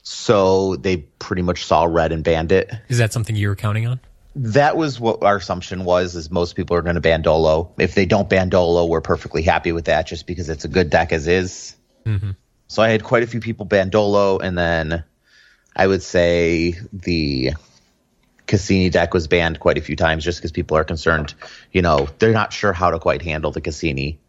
So 0.03 0.77
they 0.77 0.98
pretty 0.98 1.41
much 1.41 1.65
saw 1.65 1.84
red 1.84 2.12
and 2.12 2.24
banned 2.24 2.51
it. 2.51 2.72
Is 2.88 2.98
that 2.98 3.13
something 3.13 3.36
you 3.36 3.50
were 3.50 3.56
counting 3.56 3.86
on? 3.88 4.00
That 4.35 4.77
was 4.77 5.00
what 5.00 5.23
our 5.23 5.38
assumption 5.38 5.83
was 5.83 6.15
is 6.15 6.31
most 6.31 6.55
people 6.55 6.75
are 6.75 6.81
going 6.81 6.95
to 6.95 7.01
ban 7.01 7.21
Dolo. 7.21 7.73
If 7.77 7.95
they 7.95 8.05
don't 8.05 8.29
ban 8.29 8.50
Dolo, 8.50 8.85
we're 8.85 9.01
perfectly 9.01 9.41
happy 9.41 9.71
with 9.71 9.85
that 9.85 10.07
just 10.07 10.25
because 10.25 10.50
it's 10.50 10.65
a 10.65 10.69
good 10.69 10.89
deck 10.89 11.11
as 11.11 11.27
is. 11.27 11.75
Mm-hmm. 12.05 12.31
So 12.67 12.81
I 12.81 12.89
had 12.89 13.03
quite 13.03 13.23
a 13.23 13.27
few 13.27 13.41
people 13.41 13.65
ban 13.65 13.89
Dolo, 13.89 14.39
and 14.39 14.57
then 14.57 15.03
I 15.75 15.85
would 15.85 16.01
say 16.01 16.75
the 16.93 17.51
Cassini 18.47 18.89
deck 18.89 19.13
was 19.13 19.27
banned 19.27 19.59
quite 19.59 19.77
a 19.77 19.81
few 19.81 19.97
times 19.97 20.23
just 20.23 20.39
because 20.39 20.51
people 20.51 20.77
are 20.77 20.85
concerned. 20.85 21.33
You 21.73 21.81
know, 21.81 22.07
they're 22.19 22.31
not 22.31 22.53
sure 22.53 22.71
how 22.71 22.91
to 22.91 23.00
quite 23.00 23.21
handle 23.21 23.51
the 23.51 23.61
Cassini. 23.61 24.19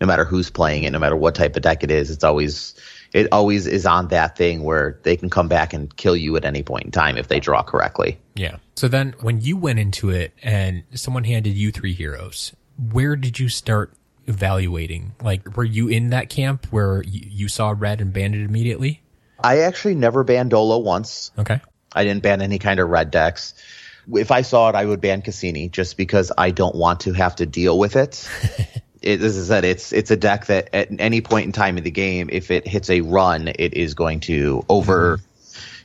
No 0.00 0.06
matter 0.06 0.24
who's 0.24 0.50
playing 0.50 0.84
it, 0.84 0.90
no 0.90 0.98
matter 0.98 1.16
what 1.16 1.34
type 1.34 1.56
of 1.56 1.62
deck 1.62 1.82
it 1.82 1.90
is, 1.90 2.10
it's 2.10 2.24
always 2.24 2.74
it 3.12 3.28
always 3.32 3.66
is 3.66 3.86
on 3.86 4.08
that 4.08 4.36
thing 4.36 4.62
where 4.62 4.98
they 5.02 5.16
can 5.16 5.30
come 5.30 5.48
back 5.48 5.72
and 5.72 5.94
kill 5.96 6.16
you 6.16 6.36
at 6.36 6.44
any 6.44 6.62
point 6.62 6.84
in 6.84 6.90
time 6.90 7.16
if 7.16 7.28
they 7.28 7.40
draw 7.40 7.62
correctly. 7.62 8.18
Yeah. 8.34 8.56
So 8.76 8.88
then 8.88 9.14
when 9.20 9.40
you 9.40 9.56
went 9.56 9.78
into 9.78 10.10
it 10.10 10.32
and 10.42 10.84
someone 10.94 11.24
handed 11.24 11.54
you 11.54 11.72
three 11.72 11.92
heroes, 11.92 12.54
where 12.92 13.16
did 13.16 13.38
you 13.38 13.48
start 13.48 13.92
evaluating? 14.26 15.14
Like, 15.22 15.56
were 15.56 15.64
you 15.64 15.88
in 15.88 16.10
that 16.10 16.30
camp 16.30 16.66
where 16.70 17.02
you, 17.02 17.22
you 17.28 17.48
saw 17.48 17.74
red 17.76 18.00
and 18.00 18.12
banned 18.12 18.34
it 18.34 18.44
immediately? 18.44 19.02
I 19.42 19.60
actually 19.60 19.94
never 19.94 20.22
banned 20.22 20.50
Dolo 20.50 20.78
once. 20.78 21.32
Okay. 21.38 21.60
I 21.92 22.04
didn't 22.04 22.22
ban 22.22 22.40
any 22.40 22.58
kind 22.58 22.78
of 22.78 22.88
red 22.88 23.10
decks. 23.10 23.54
If 24.12 24.30
I 24.30 24.42
saw 24.42 24.68
it, 24.68 24.74
I 24.74 24.84
would 24.84 25.00
ban 25.00 25.22
Cassini 25.22 25.68
just 25.68 25.96
because 25.96 26.30
I 26.36 26.50
don't 26.50 26.74
want 26.74 27.00
to 27.00 27.12
have 27.12 27.36
to 27.36 27.46
deal 27.46 27.78
with 27.78 27.96
it. 27.96 28.28
it 29.02 29.20
as 29.20 29.38
I 29.38 29.42
said, 29.42 29.64
it's 29.64 29.92
it's 29.92 30.10
a 30.10 30.16
deck 30.16 30.46
that 30.46 30.70
at 30.74 30.88
any 30.98 31.20
point 31.20 31.46
in 31.46 31.52
time 31.52 31.78
in 31.78 31.84
the 31.84 31.90
game, 31.90 32.28
if 32.30 32.50
it 32.50 32.66
hits 32.66 32.90
a 32.90 33.00
run, 33.00 33.48
it 33.48 33.74
is 33.74 33.94
going 33.94 34.20
to 34.20 34.64
over, 34.68 35.20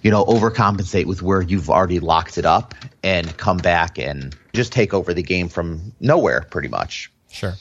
you 0.02 0.12
know, 0.12 0.26
overcompensate 0.26 1.06
with 1.06 1.22
where 1.22 1.42
you've 1.42 1.70
already 1.70 2.00
locked 2.00 2.38
it 2.38 2.46
up 2.46 2.76
and 3.04 3.38
come 3.38 3.58
back 3.58 3.98
and 3.98 4.36
just 4.54 4.72
take 4.72 4.94
over 4.94 5.14
the 5.14 5.24
game 5.24 5.50
from 5.50 5.94
nowhere, 6.00 6.42
pretty 6.50 6.68
much. 6.68 7.12
Sure. 7.30 7.54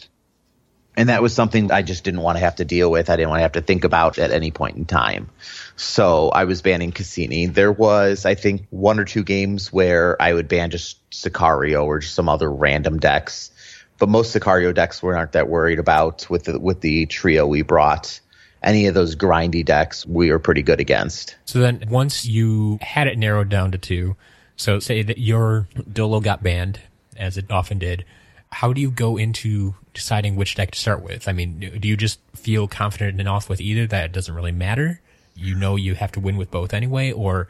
And 0.96 1.08
that 1.08 1.22
was 1.22 1.34
something 1.34 1.72
I 1.72 1.82
just 1.82 2.04
didn't 2.04 2.20
want 2.20 2.36
to 2.36 2.40
have 2.40 2.56
to 2.56 2.64
deal 2.64 2.90
with. 2.90 3.10
I 3.10 3.16
didn't 3.16 3.30
want 3.30 3.38
to 3.38 3.42
have 3.42 3.52
to 3.52 3.60
think 3.60 3.82
about 3.82 4.18
at 4.18 4.30
any 4.30 4.52
point 4.52 4.76
in 4.76 4.84
time. 4.84 5.28
So 5.76 6.28
I 6.28 6.44
was 6.44 6.62
banning 6.62 6.92
Cassini. 6.92 7.46
There 7.46 7.72
was, 7.72 8.24
I 8.24 8.36
think, 8.36 8.66
one 8.70 9.00
or 9.00 9.04
two 9.04 9.24
games 9.24 9.72
where 9.72 10.20
I 10.22 10.32
would 10.32 10.46
ban 10.46 10.70
just 10.70 11.10
Sicario 11.10 11.84
or 11.84 11.98
just 11.98 12.14
some 12.14 12.28
other 12.28 12.50
random 12.50 13.00
decks. 13.00 13.50
But 13.98 14.08
most 14.08 14.34
Sicario 14.34 14.74
decks 14.74 15.02
we 15.02 15.12
aren't 15.12 15.32
that 15.32 15.48
worried 15.48 15.78
about 15.78 16.28
with 16.28 16.44
the 16.44 16.58
with 16.58 16.80
the 16.80 17.06
trio 17.06 17.46
we 17.46 17.62
brought. 17.62 18.20
Any 18.62 18.86
of 18.86 18.94
those 18.94 19.14
grindy 19.14 19.64
decks 19.64 20.06
we 20.06 20.30
are 20.30 20.38
pretty 20.38 20.62
good 20.62 20.80
against. 20.80 21.36
So 21.44 21.60
then 21.60 21.84
once 21.88 22.24
you 22.24 22.78
had 22.80 23.06
it 23.06 23.18
narrowed 23.18 23.50
down 23.50 23.72
to 23.72 23.78
two, 23.78 24.16
so 24.56 24.78
say 24.78 25.02
that 25.02 25.18
your 25.18 25.68
Dolo 25.92 26.20
got 26.20 26.42
banned, 26.42 26.80
as 27.16 27.36
it 27.36 27.50
often 27.50 27.78
did, 27.78 28.04
how 28.50 28.72
do 28.72 28.80
you 28.80 28.90
go 28.90 29.16
into 29.16 29.74
deciding 29.92 30.36
which 30.36 30.54
deck 30.54 30.70
to 30.72 30.78
start 30.78 31.02
with? 31.02 31.28
I 31.28 31.32
mean, 31.32 31.78
do 31.80 31.88
you 31.88 31.96
just 31.96 32.20
feel 32.34 32.68
confident 32.68 33.20
enough 33.20 33.48
with 33.48 33.60
either 33.60 33.86
that 33.88 34.04
it 34.06 34.12
doesn't 34.12 34.34
really 34.34 34.52
matter? 34.52 35.00
You 35.34 35.54
know 35.56 35.76
you 35.76 35.94
have 35.94 36.12
to 36.12 36.20
win 36.20 36.36
with 36.36 36.50
both 36.50 36.72
anyway, 36.72 37.10
or 37.10 37.48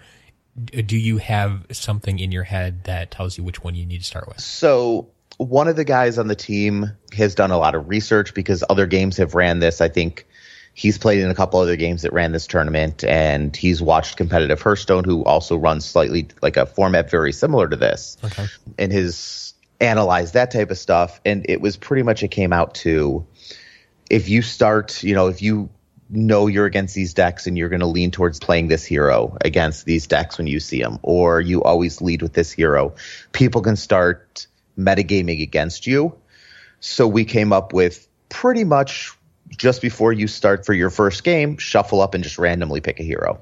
do 0.71 0.97
you 0.97 1.19
have 1.19 1.67
something 1.73 2.19
in 2.19 2.33
your 2.33 2.45
head 2.45 2.85
that 2.85 3.11
tells 3.11 3.37
you 3.37 3.45
which 3.45 3.63
one 3.63 3.75
you 3.75 3.85
need 3.85 3.99
to 3.99 4.05
start 4.05 4.29
with? 4.29 4.41
So 4.41 5.09
one 5.39 5.69
of 5.69 5.77
the 5.77 5.85
guys 5.85 6.19
on 6.19 6.29
the 6.29 6.35
team 6.35 6.91
has 7.17 7.35
done 7.35 7.51
a 7.51 7.59
lot 7.59 7.75
of 7.75 7.89
research 7.89 8.35
because 8.35 8.63
other 8.69 8.87
games 8.87 9.17
have 9.17 9.35
ran 9.35 9.59
this. 9.59 9.81
I 9.81 9.89
think 9.89 10.27
he's 10.75 10.99
played 10.99 11.21
in 11.21 11.31
a 11.31 11.35
couple 11.35 11.61
other 11.61 11.77
games 11.77 12.03
that 12.03 12.13
ran 12.13 12.33
this 12.33 12.47
tournament, 12.47 13.05
and 13.05 13.55
he's 13.57 13.81
watched 13.81 14.17
competitive 14.17 14.61
Hearthstone, 14.61 15.05
who 15.05 15.25
also 15.25 15.57
runs 15.57 15.85
slightly 15.85 16.29
like 16.43 16.57
a 16.57 16.67
format 16.67 17.11
very 17.11 17.33
similar 17.33 17.69
to 17.69 17.77
this, 17.77 18.17
Okay. 18.25 18.47
and 18.79 18.93
his 18.93 19.55
analyzed 19.81 20.35
that 20.35 20.51
type 20.51 20.71
of 20.71 20.79
stuff. 20.79 21.21
And 21.25 21.47
it 21.49 21.61
was 21.61 21.77
pretty 21.77 22.03
much 22.03 22.23
it 22.23 22.29
came 22.29 22.53
out 22.53 22.75
to 22.77 23.27
if 24.11 24.29
you 24.29 24.43
start, 24.43 25.03
you 25.03 25.15
know, 25.15 25.29
if 25.29 25.43
you 25.43 25.69
know 26.11 26.47
you're 26.47 26.67
against 26.67 26.95
these 26.95 27.15
decks 27.15 27.47
and 27.47 27.57
you're 27.57 27.69
going 27.69 27.81
to 27.81 27.87
lean 27.87 28.11
towards 28.11 28.39
playing 28.39 28.69
this 28.69 28.85
hero 28.85 29.37
against 29.45 29.85
these 29.85 30.07
decks 30.07 30.39
when 30.39 30.47
you 30.47 30.61
see 30.61 30.81
them, 30.81 30.99
or 31.03 31.41
you 31.41 31.63
always 31.63 32.01
lead 32.01 32.23
with 32.23 32.35
this 32.35 32.53
hero, 32.53 32.95
people 33.33 33.63
can 33.63 33.77
start 33.77 34.47
metagaming 34.79 35.43
against 35.43 35.87
you. 35.87 36.17
So 36.81 37.07
we 37.09 37.25
came 37.25 37.53
up 37.53 37.73
with 37.73 38.07
pretty 38.29 38.65
much 38.65 39.13
just 39.57 39.83
before 39.83 40.13
you 40.13 40.27
start 40.27 40.67
for 40.67 40.73
your 40.73 40.91
first 40.91 41.25
game, 41.25 41.57
shuffle 41.59 42.01
up 42.01 42.15
and 42.15 42.25
just 42.25 42.39
randomly 42.39 42.81
pick 42.81 43.01
a 43.01 43.03
hero. 43.03 43.41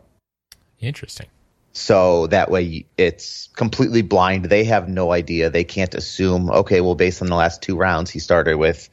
Interesting. 0.81 1.27
So 1.73 2.27
that 2.27 2.51
way 2.51 2.85
it's 2.99 3.49
completely 3.55 4.03
blind. 4.03 4.47
They 4.47 4.65
have 4.65 4.89
no 4.89 5.11
idea. 5.13 5.49
They 5.49 5.65
can't 5.65 5.95
assume, 5.95 6.51
okay, 6.51 6.81
well, 6.81 6.95
based 6.95 7.23
on 7.23 7.29
the 7.29 7.35
last 7.35 7.63
two 7.63 7.77
rounds, 7.77 8.11
he 8.11 8.19
started 8.19 8.57
with 8.59 8.91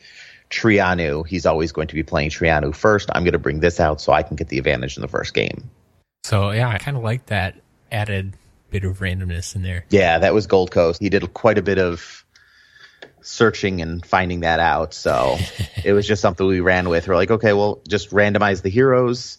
Trianu. 0.50 1.28
He's 1.28 1.46
always 1.46 1.72
going 1.74 1.88
to 1.88 1.96
be 1.96 2.04
playing 2.04 2.30
Trianu 2.30 2.74
first. 2.74 3.10
I'm 3.14 3.24
going 3.24 3.34
to 3.34 3.40
bring 3.40 3.60
this 3.60 3.80
out 3.80 4.00
so 4.00 4.14
I 4.14 4.24
can 4.24 4.38
get 4.38 4.48
the 4.48 4.58
advantage 4.58 4.96
in 4.96 5.02
the 5.02 5.08
first 5.08 5.34
game. 5.34 5.70
So 6.24 6.52
yeah, 6.52 6.70
I 6.70 6.78
kind 6.78 6.96
of 6.96 7.04
like 7.04 7.26
that 7.28 7.56
added 7.92 8.34
bit 8.70 8.84
of 8.84 9.00
randomness 9.00 9.56
in 9.56 9.64
there. 9.64 9.86
Yeah, 9.90 10.20
that 10.20 10.34
was 10.34 10.48
Gold 10.48 10.72
Coast. 10.72 11.02
He 11.02 11.10
did 11.10 11.34
quite 11.34 11.58
a 11.58 11.62
bit 11.62 11.80
of 11.80 12.24
searching 13.22 13.82
and 13.82 14.06
finding 14.06 14.42
that 14.42 14.60
out. 14.60 14.94
So 14.94 15.38
it 15.84 15.94
was 15.94 16.08
just 16.08 16.22
something 16.22 16.46
we 16.46 16.60
ran 16.60 16.90
with. 16.90 17.08
We're 17.08 17.16
like, 17.16 17.32
okay, 17.32 17.54
well, 17.54 17.82
just 17.88 18.12
randomize 18.12 18.62
the 18.62 18.70
heroes. 18.70 19.38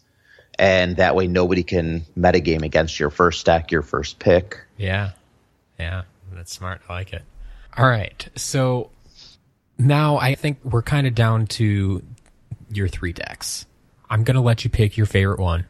And 0.58 0.96
that 0.96 1.14
way 1.14 1.26
nobody 1.26 1.62
can 1.62 2.02
metagame 2.18 2.62
against 2.62 3.00
your 3.00 3.10
first 3.10 3.46
deck, 3.46 3.70
your 3.70 3.82
first 3.82 4.18
pick. 4.18 4.58
Yeah. 4.76 5.12
Yeah. 5.78 6.02
That's 6.32 6.52
smart. 6.52 6.82
I 6.88 6.92
like 6.92 7.12
it. 7.12 7.22
All 7.76 7.88
right. 7.88 8.28
So 8.36 8.90
now 9.78 10.16
I 10.18 10.34
think 10.34 10.58
we're 10.64 10.82
kind 10.82 11.06
of 11.06 11.14
down 11.14 11.46
to 11.46 12.02
your 12.70 12.88
three 12.88 13.12
decks. 13.12 13.66
I'm 14.08 14.24
going 14.24 14.34
to 14.34 14.40
let 14.40 14.64
you 14.64 14.70
pick 14.70 14.96
your 14.96 15.06
favorite 15.06 15.40
one 15.40 15.66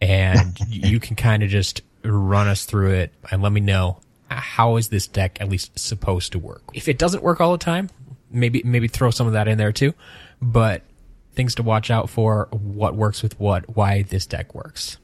and 0.00 0.58
you 0.68 1.00
can 1.00 1.16
kind 1.16 1.42
of 1.42 1.50
just 1.50 1.82
run 2.04 2.48
us 2.48 2.64
through 2.64 2.92
it 2.92 3.12
and 3.30 3.42
let 3.42 3.52
me 3.52 3.60
know 3.60 4.00
how 4.30 4.76
is 4.76 4.88
this 4.88 5.06
deck 5.06 5.40
at 5.40 5.48
least 5.48 5.78
supposed 5.78 6.32
to 6.32 6.38
work. 6.38 6.62
If 6.74 6.88
it 6.88 6.98
doesn't 6.98 7.22
work 7.22 7.40
all 7.40 7.52
the 7.52 7.58
time, 7.58 7.90
maybe 8.30 8.62
maybe 8.64 8.88
throw 8.88 9.10
some 9.10 9.26
of 9.26 9.32
that 9.32 9.48
in 9.48 9.58
there 9.58 9.72
too, 9.72 9.94
but 10.40 10.82
things 11.32 11.54
to 11.56 11.62
watch 11.62 11.90
out 11.90 12.10
for, 12.10 12.48
what 12.50 12.94
works 12.94 13.22
with 13.22 13.38
what, 13.38 13.76
why 13.76 14.02
this 14.02 14.26
deck 14.26 14.54
works. 14.54 14.98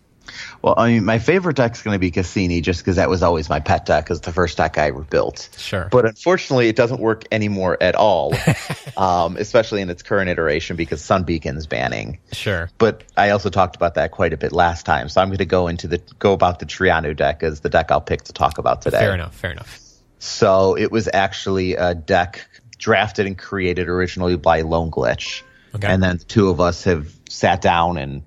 Well, 0.62 0.74
I 0.76 0.92
mean, 0.92 1.04
my 1.04 1.18
favorite 1.18 1.56
deck's 1.56 1.82
going 1.82 1.94
to 1.94 1.98
be 1.98 2.10
Cassini, 2.10 2.60
just 2.62 2.80
because 2.80 2.96
that 2.96 3.08
was 3.10 3.22
always 3.22 3.48
my 3.48 3.60
pet 3.60 3.86
deck, 3.86 4.04
because 4.04 4.20
the 4.22 4.32
first 4.32 4.56
deck 4.56 4.78
I 4.78 4.88
ever 4.88 5.02
built. 5.02 5.48
Sure. 5.58 5.88
But 5.90 6.06
unfortunately, 6.06 6.68
it 6.68 6.76
doesn't 6.76 7.00
work 7.00 7.24
anymore 7.30 7.76
at 7.80 7.94
all, 7.94 8.34
um, 8.96 9.36
especially 9.36 9.82
in 9.82 9.90
its 9.90 10.02
current 10.02 10.30
iteration 10.30 10.76
because 10.76 11.02
Sunbeacon's 11.02 11.66
banning. 11.66 12.18
Sure. 12.32 12.70
But 12.78 13.04
I 13.16 13.30
also 13.30 13.50
talked 13.50 13.76
about 13.76 13.94
that 13.94 14.10
quite 14.12 14.32
a 14.32 14.36
bit 14.36 14.52
last 14.52 14.86
time, 14.86 15.08
so 15.08 15.20
I'm 15.20 15.28
going 15.28 15.38
to 15.38 15.44
go 15.44 15.68
into 15.68 15.88
the 15.88 16.00
go 16.18 16.32
about 16.32 16.58
the 16.58 16.66
Trianu 16.66 17.14
deck 17.14 17.42
as 17.42 17.60
the 17.60 17.68
deck 17.68 17.90
I'll 17.90 18.00
pick 18.00 18.22
to 18.24 18.32
talk 18.32 18.58
about 18.58 18.82
today. 18.82 18.98
Fair 18.98 19.14
enough. 19.14 19.34
Fair 19.34 19.52
enough. 19.52 19.80
So 20.18 20.76
it 20.76 20.90
was 20.90 21.08
actually 21.12 21.74
a 21.74 21.94
deck 21.94 22.48
drafted 22.78 23.26
and 23.26 23.36
created 23.36 23.88
originally 23.88 24.36
by 24.36 24.62
Lone 24.62 24.90
Glitch, 24.90 25.42
Okay. 25.74 25.86
and 25.88 26.02
then 26.02 26.18
the 26.18 26.24
two 26.24 26.48
of 26.48 26.60
us 26.60 26.84
have 26.84 27.12
sat 27.28 27.60
down 27.60 27.98
and 27.98 28.22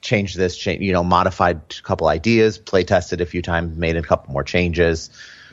changed 0.00 0.36
this, 0.36 0.56
cha- 0.56 0.72
you 0.72 0.92
know, 0.92 1.04
modified 1.04 1.60
a 1.78 1.82
couple 1.82 2.06
ideas, 2.08 2.58
play 2.58 2.84
tested 2.84 3.20
a 3.20 3.26
few 3.26 3.42
times, 3.42 3.76
made 3.76 3.96
a 3.96 4.02
couple 4.02 4.32
more 4.32 4.44
changes. 4.44 5.10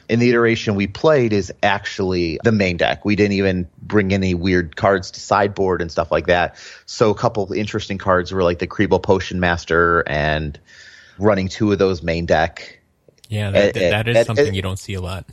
And 0.07 0.21
the 0.21 0.29
iteration 0.29 0.75
we 0.75 0.85
played 0.85 1.33
is 1.33 1.51
actually 1.63 2.39
the 2.43 2.51
main 2.51 2.77
deck. 2.77 3.05
We 3.05 3.15
didn't 3.15 3.33
even 3.33 3.67
bring 3.81 4.13
any 4.13 4.35
weird 4.35 4.75
cards 4.75 5.09
to 5.11 5.19
sideboard 5.19 5.81
and 5.81 5.91
stuff 5.91 6.11
like 6.11 6.27
that. 6.27 6.57
So 6.85 7.09
a 7.09 7.15
couple 7.15 7.43
of 7.43 7.53
interesting 7.53 7.97
cards 7.97 8.31
were 8.31 8.43
like 8.43 8.59
the 8.59 8.67
Krebo 8.67 9.01
Potion 9.01 9.39
Master 9.39 10.03
and 10.07 10.59
running 11.17 11.47
two 11.47 11.71
of 11.71 11.79
those 11.79 12.03
main 12.03 12.27
deck. 12.27 12.79
Yeah, 13.29 13.49
that, 13.49 13.75
It- 13.75 13.79
that 13.89 14.07
it- 14.07 14.11
is 14.11 14.17
it- 14.17 14.27
something 14.27 14.47
it- 14.47 14.53
you 14.53 14.61
don't 14.61 14.77
see 14.77 14.93
a 14.93 15.01
lot. 15.01 15.25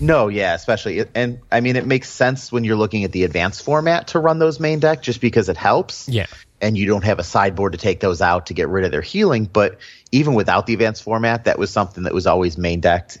No, 0.00 0.28
yeah, 0.28 0.54
especially 0.54 1.04
and 1.14 1.40
I 1.50 1.60
mean 1.60 1.76
it 1.76 1.86
makes 1.86 2.08
sense 2.10 2.52
when 2.52 2.64
you're 2.64 2.76
looking 2.76 3.04
at 3.04 3.12
the 3.12 3.24
advanced 3.24 3.62
format 3.62 4.08
to 4.08 4.18
run 4.18 4.38
those 4.38 4.60
main 4.60 4.78
deck 4.78 5.02
just 5.02 5.20
because 5.20 5.48
it 5.48 5.56
helps. 5.56 6.08
Yeah. 6.08 6.26
And 6.60 6.76
you 6.76 6.86
don't 6.86 7.04
have 7.04 7.18
a 7.18 7.22
sideboard 7.22 7.72
to 7.72 7.78
take 7.78 8.00
those 8.00 8.22
out 8.22 8.46
to 8.46 8.54
get 8.54 8.68
rid 8.68 8.84
of 8.84 8.90
their 8.90 9.02
healing, 9.02 9.44
but 9.44 9.78
even 10.10 10.34
without 10.34 10.66
the 10.66 10.72
advanced 10.72 11.02
format, 11.02 11.44
that 11.44 11.58
was 11.58 11.70
something 11.70 12.04
that 12.04 12.14
was 12.14 12.26
always 12.26 12.56
main 12.56 12.80
decked 12.80 13.18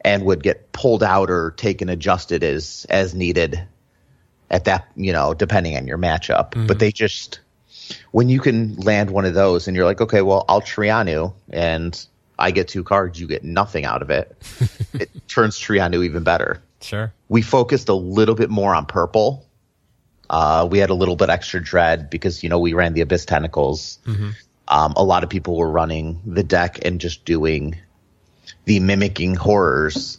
and 0.00 0.24
would 0.24 0.42
get 0.42 0.72
pulled 0.72 1.02
out 1.02 1.30
or 1.30 1.50
taken 1.52 1.88
adjusted 1.88 2.42
as 2.44 2.86
as 2.88 3.14
needed 3.14 3.62
at 4.50 4.64
that, 4.64 4.88
you 4.96 5.12
know, 5.12 5.34
depending 5.34 5.76
on 5.76 5.86
your 5.86 5.98
matchup. 5.98 6.50
But 6.50 6.60
mm-hmm. 6.60 6.78
they 6.78 6.92
just 6.92 7.40
when 8.10 8.28
you 8.28 8.40
can 8.40 8.76
land 8.76 9.10
one 9.10 9.24
of 9.24 9.34
those 9.34 9.66
and 9.66 9.76
you're 9.76 9.86
like, 9.86 10.00
okay, 10.00 10.22
well, 10.22 10.44
I'll 10.48 10.60
Trianu 10.60 11.34
and 11.50 12.06
I 12.38 12.50
get 12.50 12.68
two 12.68 12.84
cards, 12.84 13.18
you 13.20 13.26
get 13.26 13.44
nothing 13.44 13.84
out 13.84 14.02
of 14.02 14.10
it. 14.10 14.36
it 14.94 15.10
turns 15.28 15.58
Trianu 15.58 16.04
even 16.04 16.22
better. 16.22 16.62
Sure. 16.80 17.12
We 17.28 17.42
focused 17.42 17.88
a 17.88 17.94
little 17.94 18.34
bit 18.34 18.50
more 18.50 18.74
on 18.74 18.86
purple. 18.86 19.46
Uh, 20.30 20.68
we 20.70 20.78
had 20.78 20.90
a 20.90 20.94
little 20.94 21.16
bit 21.16 21.30
extra 21.30 21.62
dread 21.62 22.10
because, 22.10 22.42
you 22.42 22.48
know, 22.48 22.58
we 22.58 22.74
ran 22.74 22.92
the 22.92 23.00
Abyss 23.00 23.24
Tentacles. 23.24 23.98
Um, 24.68 24.92
a 24.96 25.02
lot 25.02 25.24
of 25.24 25.30
people 25.30 25.56
were 25.56 25.70
running 25.70 26.20
the 26.26 26.42
deck 26.42 26.84
and 26.84 27.00
just 27.00 27.24
doing 27.24 27.76
the 28.66 28.80
mimicking 28.80 29.34
horrors. 29.34 30.18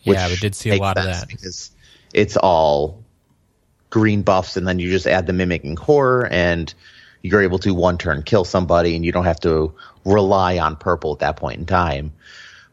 Yeah, 0.00 0.28
we 0.28 0.36
did 0.36 0.54
see 0.54 0.70
a 0.70 0.76
lot 0.76 0.96
of 0.96 1.04
that. 1.04 1.28
because 1.28 1.70
it's 2.14 2.36
all 2.36 3.04
green 3.90 4.22
buffs, 4.22 4.56
and 4.56 4.66
then 4.66 4.78
you 4.78 4.90
just 4.90 5.06
add 5.06 5.26
the 5.26 5.32
mimicking 5.32 5.76
horror, 5.76 6.26
and 6.30 6.72
you're 7.22 7.42
able 7.42 7.58
to 7.60 7.72
one 7.72 7.98
turn 7.98 8.22
kill 8.22 8.44
somebody, 8.44 8.96
and 8.96 9.04
you 9.04 9.12
don't 9.12 9.24
have 9.24 9.40
to 9.40 9.74
rely 10.04 10.58
on 10.58 10.76
purple 10.76 11.12
at 11.12 11.20
that 11.20 11.36
point 11.36 11.58
in 11.60 11.66
time. 11.66 12.12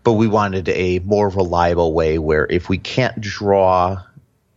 but 0.03 0.13
we 0.13 0.27
wanted 0.27 0.69
a 0.69 0.99
more 0.99 1.29
reliable 1.29 1.93
way 1.93 2.17
where 2.17 2.47
if 2.49 2.69
we 2.69 2.77
can't 2.77 3.19
draw, 3.19 4.01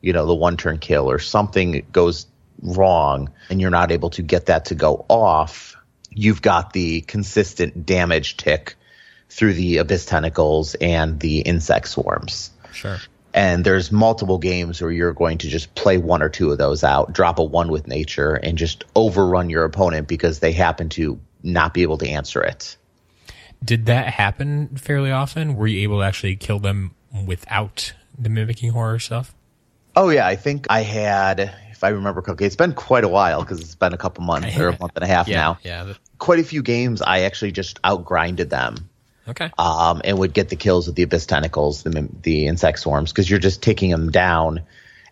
you 0.01 0.13
know, 0.13 0.25
the 0.27 0.35
one 0.35 0.57
turn 0.57 0.79
kill 0.79 1.11
or 1.11 1.19
something 1.19 1.85
goes 1.93 2.27
wrong 2.63 3.29
and 3.51 3.61
you're 3.61 3.71
not 3.71 3.91
able 3.91 4.11
to 4.11 4.23
get 4.23 4.47
that 4.47 4.67
to 4.67 4.75
go 4.75 5.05
off, 5.09 5.77
you've 6.11 6.43
got 6.43 6.73
the 6.73 7.01
consistent 7.03 7.85
damage 7.85 8.37
tick 8.37 8.77
through 9.29 9.55
the 9.55 9.79
abyss 9.79 10.07
tentacles 10.07 10.75
and 10.77 11.19
the 11.19 11.41
insect 11.41 11.89
swarms. 11.89 12.51
Sure. 12.73 12.99
And 13.35 13.65
there's 13.65 13.91
multiple 13.91 14.39
games 14.39 14.83
where 14.83 14.91
you're 14.91 15.15
going 15.15 15.39
to 15.39 15.49
just 15.49 15.75
play 15.75 15.97
one 15.97 16.23
or 16.23 16.29
two 16.29 16.51
of 16.53 16.59
those 16.59 16.85
out, 16.85 17.13
drop 17.15 17.39
a 17.39 17.43
one 17.45 17.71
with 17.71 17.87
nature, 17.87 18.35
and 18.35 18.59
just 18.59 18.85
overrun 18.95 19.49
your 19.49 19.65
opponent 19.65 20.07
because 20.07 20.41
they 20.41 20.53
happen 20.53 20.91
to 20.91 21.19
not 21.43 21.73
be 21.73 21.83
able 21.83 21.99
to 21.99 22.09
answer 22.09 22.43
it. 22.43 22.77
Did 23.65 23.87
that 23.87 24.09
happen 24.09 24.77
fairly 24.77 25.11
often? 25.11 25.55
Were 25.57 25.67
you 25.67 25.81
able 25.83 26.01
to 26.01 26.05
actually 26.05 26.37
kill 26.37 26.59
them 26.59 26.95
without 27.27 27.95
the 28.19 28.29
mimicking 28.29 28.71
horror 28.73 28.99
stuff? 28.99 29.35
Oh 29.97 30.09
yeah, 30.11 30.27
I 30.27 30.37
think 30.37 30.67
I 30.69 30.81
had, 30.83 31.55
if 31.71 31.85
I 31.85 31.89
remember 31.89 32.23
correctly, 32.23 32.47
it's 32.47 32.57
been 32.57 32.75
quite 32.75 33.05
a 33.05 33.09
while 33.09 33.41
because 33.43 33.61
it's 33.61 33.75
been 33.75 33.93
a 33.93 33.99
couple 33.99 34.25
months 34.25 34.57
or 34.59 34.69
a 34.69 34.79
month 34.79 34.93
and 34.97 35.05
a 35.05 35.07
half 35.07 35.29
Yeah. 35.29 35.37
now. 35.37 35.59
Yeah. 35.63 35.93
Quite 36.19 36.39
a 36.39 36.45
few 36.45 36.63
games, 36.63 37.01
I 37.03 37.21
actually 37.21 37.53
just 37.53 37.81
outgrinded 37.83 38.51
them 38.51 38.89
Okay. 39.29 39.51
um, 39.57 40.01
and 40.05 40.19
would 40.19 40.35
get 40.35 40.49
the 40.49 40.57
kills 40.57 40.87
with 40.87 40.97
the 40.97 41.05
abyss 41.05 41.27
tentacles, 41.27 41.83
the 41.83 42.09
the 42.23 42.47
insect 42.47 42.81
swarms, 42.81 43.13
because 43.13 43.29
you're 43.29 43.39
just 43.39 43.63
taking 43.63 43.91
them 43.91 44.11
down, 44.11 44.63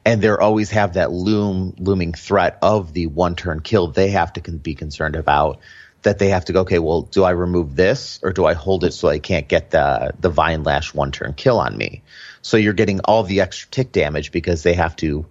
and 0.04 0.20
they 0.20 0.28
always 0.28 0.70
have 0.70 0.94
that 0.94 1.12
loom 1.12 1.74
looming 1.78 2.12
threat 2.12 2.58
of 2.62 2.92
the 2.92 3.06
one 3.06 3.36
turn 3.36 3.60
kill. 3.60 3.88
They 3.88 4.10
have 4.10 4.32
to 4.32 4.40
con- 4.40 4.58
be 4.58 4.74
concerned 4.74 5.16
about 5.16 5.60
that. 6.02 6.18
They 6.18 6.30
have 6.30 6.46
to 6.46 6.52
go, 6.52 6.60
okay, 6.62 6.80
well, 6.80 7.02
do 7.02 7.22
I 7.22 7.30
remove 7.30 7.76
this 7.76 8.18
or 8.22 8.32
do 8.32 8.46
I 8.46 8.54
hold 8.54 8.84
it 8.84 8.92
so 8.92 9.08
I 9.08 9.20
can't 9.20 9.46
get 9.46 9.70
the 9.70 10.12
the 10.18 10.30
vine 10.30 10.64
lash 10.64 10.92
one 10.92 11.12
turn 11.12 11.34
kill 11.34 11.60
on 11.60 11.76
me? 11.76 12.02
So 12.42 12.56
you're 12.56 12.72
getting 12.72 13.00
all 13.00 13.22
the 13.22 13.42
extra 13.42 13.70
tick 13.70 13.92
damage 13.92 14.32
because 14.32 14.62
they 14.62 14.74
have 14.74 14.96
to 14.96 15.26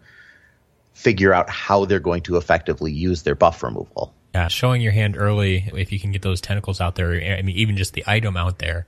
figure 0.94 1.34
out 1.34 1.50
how 1.50 1.86
they're 1.86 2.00
going 2.00 2.24
to 2.24 2.38
effectively 2.38 2.92
use 2.92 3.24
their 3.24 3.36
buff 3.36 3.64
removal. 3.64 4.14
Yeah, 4.34 4.48
showing 4.48 4.82
your 4.82 4.92
hand 4.92 5.16
early, 5.18 5.70
if 5.74 5.92
you 5.92 6.00
can 6.00 6.12
get 6.12 6.22
those 6.22 6.40
tentacles 6.40 6.80
out 6.80 6.96
there, 6.96 7.14
I 7.14 7.42
mean, 7.42 7.56
even 7.56 7.78
just 7.78 7.94
the 7.94 8.04
item 8.06 8.38
out 8.38 8.60
there, 8.60 8.86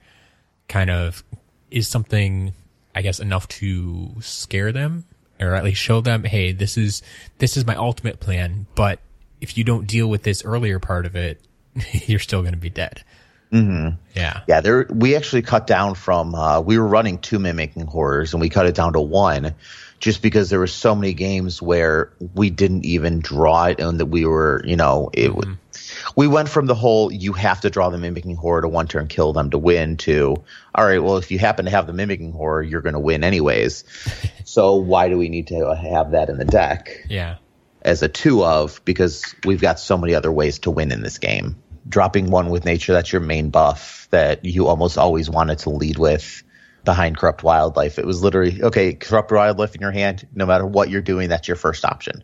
kind 0.67 0.89
of 0.89 1.23
is 1.71 1.87
something, 1.87 2.53
I 2.93 3.01
guess, 3.01 3.19
enough 3.19 3.47
to 3.47 4.11
scare 4.19 4.71
them, 4.71 5.05
or 5.39 5.55
at 5.55 5.63
least 5.63 5.81
show 5.81 6.01
them, 6.01 6.23
hey, 6.25 6.51
this 6.51 6.77
is 6.77 7.01
this 7.39 7.57
is 7.57 7.65
my 7.65 7.75
ultimate 7.75 8.19
plan. 8.19 8.67
But 8.75 8.99
if 9.39 9.57
you 9.57 9.63
don't 9.63 9.87
deal 9.87 10.07
with 10.07 10.23
this 10.23 10.45
earlier 10.45 10.79
part 10.79 11.05
of 11.07 11.15
it, 11.15 11.41
you're 12.05 12.19
still 12.19 12.41
going 12.41 12.53
to 12.53 12.59
be 12.59 12.69
dead. 12.69 13.03
Mm-hmm. 13.51 13.95
Yeah. 14.15 14.41
Yeah, 14.47 14.61
there 14.61 14.85
we 14.89 15.15
actually 15.15 15.41
cut 15.41 15.67
down 15.67 15.95
from 15.95 16.35
uh, 16.35 16.61
we 16.61 16.77
were 16.77 16.87
running 16.87 17.17
two 17.17 17.37
mimicking 17.37 17.85
horrors 17.85 18.33
and 18.33 18.39
we 18.39 18.47
cut 18.47 18.65
it 18.65 18.75
down 18.75 18.93
to 18.93 19.01
one 19.01 19.53
just 20.01 20.23
because 20.23 20.49
there 20.49 20.59
were 20.59 20.67
so 20.67 20.95
many 20.95 21.13
games 21.13 21.61
where 21.61 22.11
we 22.33 22.49
didn't 22.49 22.85
even 22.85 23.19
draw 23.19 23.65
it 23.65 23.79
and 23.79 23.99
that 23.99 24.07
we 24.07 24.25
were, 24.25 24.63
you 24.65 24.75
know, 24.75 25.11
it 25.13 25.33
would 25.33 25.47
mm-hmm. 25.47 26.09
we 26.15 26.27
went 26.27 26.49
from 26.49 26.65
the 26.65 26.73
whole 26.75 27.13
you 27.13 27.33
have 27.33 27.61
to 27.61 27.69
draw 27.69 27.89
the 27.89 27.99
mimicking 27.99 28.35
horror 28.35 28.61
to 28.61 28.67
one 28.67 28.87
turn 28.87 29.07
kill 29.07 29.31
them 29.31 29.51
to 29.51 29.59
win 29.59 29.97
to 29.97 30.35
all 30.73 30.85
right, 30.85 31.01
well 31.01 31.17
if 31.17 31.29
you 31.29 31.37
happen 31.37 31.65
to 31.65 31.71
have 31.71 31.85
the 31.85 31.93
mimicking 31.93 32.31
horror, 32.33 32.63
you're 32.63 32.81
going 32.81 32.95
to 32.95 32.99
win 32.99 33.23
anyways. 33.23 33.83
so 34.43 34.75
why 34.75 35.07
do 35.07 35.17
we 35.17 35.29
need 35.29 35.47
to 35.47 35.75
have 35.75 36.11
that 36.11 36.29
in 36.29 36.37
the 36.37 36.45
deck 36.45 37.05
Yeah. 37.07 37.37
as 37.83 38.01
a 38.01 38.09
two 38.09 38.43
of 38.43 38.83
because 38.83 39.35
we've 39.45 39.61
got 39.61 39.79
so 39.79 39.97
many 39.99 40.15
other 40.15 40.31
ways 40.31 40.59
to 40.59 40.71
win 40.71 40.91
in 40.91 41.01
this 41.01 41.19
game. 41.19 41.61
Dropping 41.87 42.31
one 42.31 42.49
with 42.49 42.65
nature, 42.65 42.93
that's 42.93 43.11
your 43.11 43.21
main 43.21 43.49
buff 43.49 44.07
that 44.11 44.45
you 44.45 44.67
almost 44.67 44.97
always 44.97 45.29
wanted 45.29 45.59
to 45.59 45.69
lead 45.69 45.97
with 45.97 46.43
behind 46.83 47.17
corrupt 47.17 47.43
wildlife. 47.43 47.99
It 47.99 48.05
was 48.05 48.23
literally 48.23 48.61
okay, 48.63 48.93
corrupt 48.93 49.31
wildlife 49.31 49.75
in 49.75 49.81
your 49.81 49.91
hand, 49.91 50.27
no 50.33 50.45
matter 50.45 50.65
what 50.65 50.89
you're 50.89 51.01
doing, 51.01 51.29
that's 51.29 51.47
your 51.47 51.57
first 51.57 51.85
option. 51.85 52.23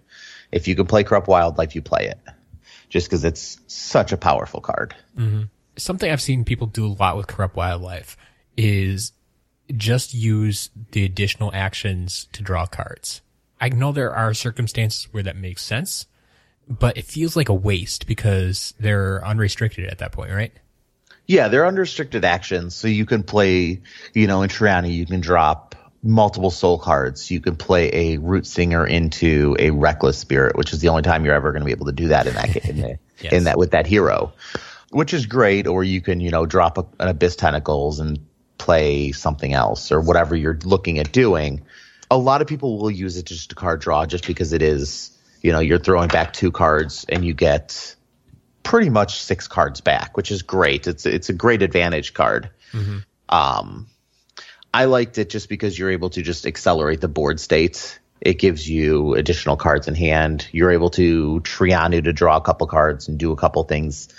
If 0.52 0.67
you 0.67 0.76
can 0.76 0.86
play 0.86 1.04
corrupt 1.04 1.28
wildlife, 1.28 1.76
you 1.76 1.82
play 1.82 2.08
it. 2.08 2.20
Just 2.89 3.08
because 3.08 3.26
it's 3.26 3.60
such 3.67 4.12
a 4.12 4.17
powerful 4.17 4.62
card. 4.62 4.96
Mm-hmm. 5.17 5.43
something 5.76 6.10
I've 6.10 6.22
seen 6.22 6.46
people 6.46 6.67
do 6.67 6.86
a 6.86 6.88
lot 6.88 7.17
with 7.17 7.28
corrupt 7.28 7.56
wildlife 7.56 8.15
is 8.56 9.12
just 9.76 10.13
use 10.13 10.70
the 10.91 11.04
additional 11.04 11.52
actions 11.54 12.28
to 12.32 12.41
draw 12.41 12.65
cards. 12.65 13.22
I 13.60 13.70
know 13.70 13.91
there 13.91 14.15
are 14.15 14.34
circumstances 14.34 15.08
where 15.12 15.24
that 15.24 15.36
makes 15.36 15.63
sense, 15.63 16.06
but 16.67 16.98
it 16.98 17.06
feels 17.06 17.36
like 17.36 17.50
a 17.50 17.54
waste 17.54 18.08
because 18.08 18.74
they're 18.80 19.26
unrestricted 19.26 19.86
at 19.86 19.98
that 19.98 20.12
point, 20.12 20.32
right? 20.32 20.54
Yeah, 21.28 21.50
they're 21.50 21.66
unrestricted 21.68 22.24
actions, 22.24 22.74
so 22.76 22.88
you 22.88 23.06
can 23.06 23.24
play, 23.24 23.82
you 24.13 24.28
know, 24.28 24.42
in 24.44 24.50
Trianu, 24.50 24.92
you 24.94 25.06
can 25.06 25.20
drop 25.20 25.76
multiple 26.02 26.52
soul 26.52 26.80
cards. 26.80 27.30
You 27.30 27.42
can 27.42 27.58
play 27.58 28.13
a 28.13 28.18
root 28.18 28.48
singer 28.48 28.88
into 28.88 29.56
a 29.60 29.72
reckless 29.72 30.18
spirit, 30.18 30.56
which 30.56 30.72
is 30.72 30.80
the 30.80 30.88
only 30.88 31.02
time 31.02 31.26
you're 31.26 31.34
ever 31.34 31.52
going 31.52 31.62
to 31.62 31.66
be 31.66 31.72
able 31.72 31.88
to 31.88 31.92
do 31.92 32.08
that 32.10 32.28
in 32.28 32.34
that 32.36 32.54
game, 32.54 32.63
in, 32.66 32.82
the- 32.82 33.00
Yes. 33.22 33.34
in 33.34 33.44
that 33.46 33.58
with 33.58 33.72
that 33.72 33.88
hero, 33.88 34.32
which 34.92 35.12
is 35.13 35.26
great. 35.26 35.66
Or 35.68 35.84
you 35.84 36.02
can, 36.02 36.20
you 36.22 36.30
know, 36.30 36.46
drop 36.46 36.78
a, 36.78 36.86
an 37.00 37.08
abyss 37.10 37.36
tentacles 37.36 38.00
and 38.00 38.20
play 38.60 39.12
something 39.12 39.54
else 39.54 39.92
or 39.92 40.00
whatever 40.00 40.36
you're 40.36 40.60
looking 40.63 41.00
at 41.00 41.12
doing. 41.12 41.66
A 42.12 42.18
lot 42.18 42.42
of 42.42 42.48
people 42.48 42.78
will 42.78 42.92
use 42.92 43.18
it 43.18 43.26
just 43.26 43.50
to 43.50 43.56
card 43.56 43.82
draw, 43.82 44.06
just 44.06 44.26
because 44.28 44.54
it 44.54 44.62
is, 44.62 45.12
you 45.42 45.52
know, 45.52 45.60
you're 45.60 45.80
throwing 45.80 46.08
back 46.10 46.32
two 46.32 46.52
cards 46.52 47.06
and 47.10 47.26
you 47.26 47.34
get 47.34 47.96
pretty 48.67 48.89
much 48.89 49.21
six 49.21 49.47
cards 49.47 49.80
back, 49.80 50.17
which 50.17 50.30
is 50.30 50.41
great. 50.41 50.88
It's 50.88 51.06
it's 51.06 51.30
a 51.30 51.34
great 51.34 51.62
advantage 51.62 52.13
card. 52.13 52.49
Mm-hmm. 52.73 52.97
Um, 53.30 53.88
I 54.73 54.86
liked 54.86 55.17
it 55.17 55.30
just 55.30 55.47
because 55.47 55.80
you're 55.80 55.91
able 55.91 56.10
to 56.12 56.21
just 56.21 56.45
accelerate 56.45 56.99
the 56.99 57.08
board 57.08 57.39
state. 57.39 57.97
It 58.19 58.39
gives 58.39 58.67
you 58.67 59.13
additional 59.13 59.56
cards 59.56 59.88
in 59.88 59.95
hand. 59.95 60.49
You're 60.51 60.71
able 60.71 60.89
to 60.91 61.39
Trianu 61.45 62.03
to 62.03 62.12
draw 62.12 62.36
a 62.36 62.41
couple 62.41 62.67
cards 62.67 63.08
and 63.08 63.17
do 63.17 63.32
a 63.32 63.38
couple 63.38 63.63
things, 63.63 64.10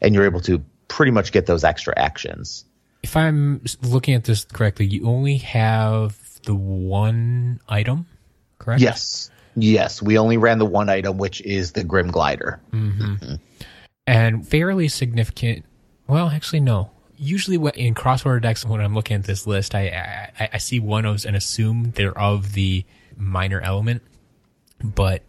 and 0.00 0.14
you're 0.14 0.24
able 0.24 0.40
to 0.42 0.64
pretty 0.88 1.12
much 1.12 1.30
get 1.30 1.44
those 1.44 1.62
extra 1.62 1.92
actions. 1.94 2.64
If 3.02 3.18
I'm 3.18 3.62
looking 3.82 4.14
at 4.14 4.24
this 4.24 4.44
correctly, 4.44 4.86
you 4.86 5.06
only 5.06 5.38
have 5.38 6.16
the 6.44 6.54
one 6.54 7.60
item, 7.68 8.06
correct? 8.58 8.80
Yes, 8.80 9.30
yes. 9.56 10.00
We 10.00 10.16
only 10.16 10.38
ran 10.38 10.58
the 10.58 10.64
one 10.64 10.88
item, 10.88 11.18
which 11.18 11.42
is 11.42 11.72
the 11.72 11.84
Grim 11.84 12.10
Glider. 12.10 12.60
Mm-hmm. 12.72 13.02
Mm-hmm. 13.02 13.34
And 14.10 14.46
fairly 14.46 14.88
significant. 14.88 15.64
Well, 16.06 16.28
actually, 16.28 16.60
no. 16.60 16.90
Usually, 17.16 17.56
in 17.74 17.94
crossover 17.94 18.40
decks, 18.40 18.64
when 18.64 18.80
I'm 18.80 18.94
looking 18.94 19.16
at 19.16 19.24
this 19.24 19.46
list, 19.46 19.74
I 19.74 20.32
I, 20.38 20.50
I 20.54 20.58
see 20.58 20.80
one 20.80 21.04
ofs 21.04 21.24
and 21.26 21.36
assume 21.36 21.92
they're 21.94 22.16
of 22.18 22.52
the 22.54 22.84
minor 23.16 23.60
element, 23.60 24.02
but 24.82 25.22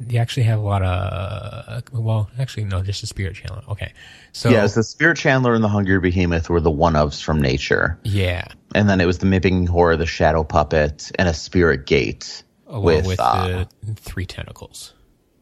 they 0.00 0.18
actually 0.18 0.44
have 0.44 0.58
a 0.58 0.62
lot 0.62 0.82
of. 0.82 1.82
Well, 1.92 2.30
actually, 2.38 2.64
no, 2.64 2.82
just 2.82 3.02
a 3.02 3.06
spirit 3.06 3.36
channel. 3.36 3.62
Okay, 3.68 3.92
so 4.32 4.48
Yes, 4.48 4.74
the 4.74 4.82
Spirit 4.82 5.18
Chandler 5.18 5.54
and 5.54 5.62
the 5.62 5.68
Hungry 5.68 6.00
Behemoth 6.00 6.48
were 6.48 6.60
the 6.60 6.70
one 6.70 6.94
ofs 6.94 7.22
from 7.22 7.40
nature. 7.40 7.98
yeah, 8.04 8.46
and 8.74 8.88
then 8.88 9.00
it 9.00 9.06
was 9.06 9.18
the 9.18 9.26
Mimicking 9.26 9.66
Horror, 9.66 9.96
the 9.96 10.06
Shadow 10.06 10.44
Puppet, 10.44 11.12
and 11.16 11.28
a 11.28 11.34
Spirit 11.34 11.86
Gate. 11.86 12.42
along 12.66 12.84
with, 12.84 13.06
with, 13.06 13.20
uh, 13.20 13.66
the 13.82 13.94
three 13.94 14.26
tentacles. 14.26 14.94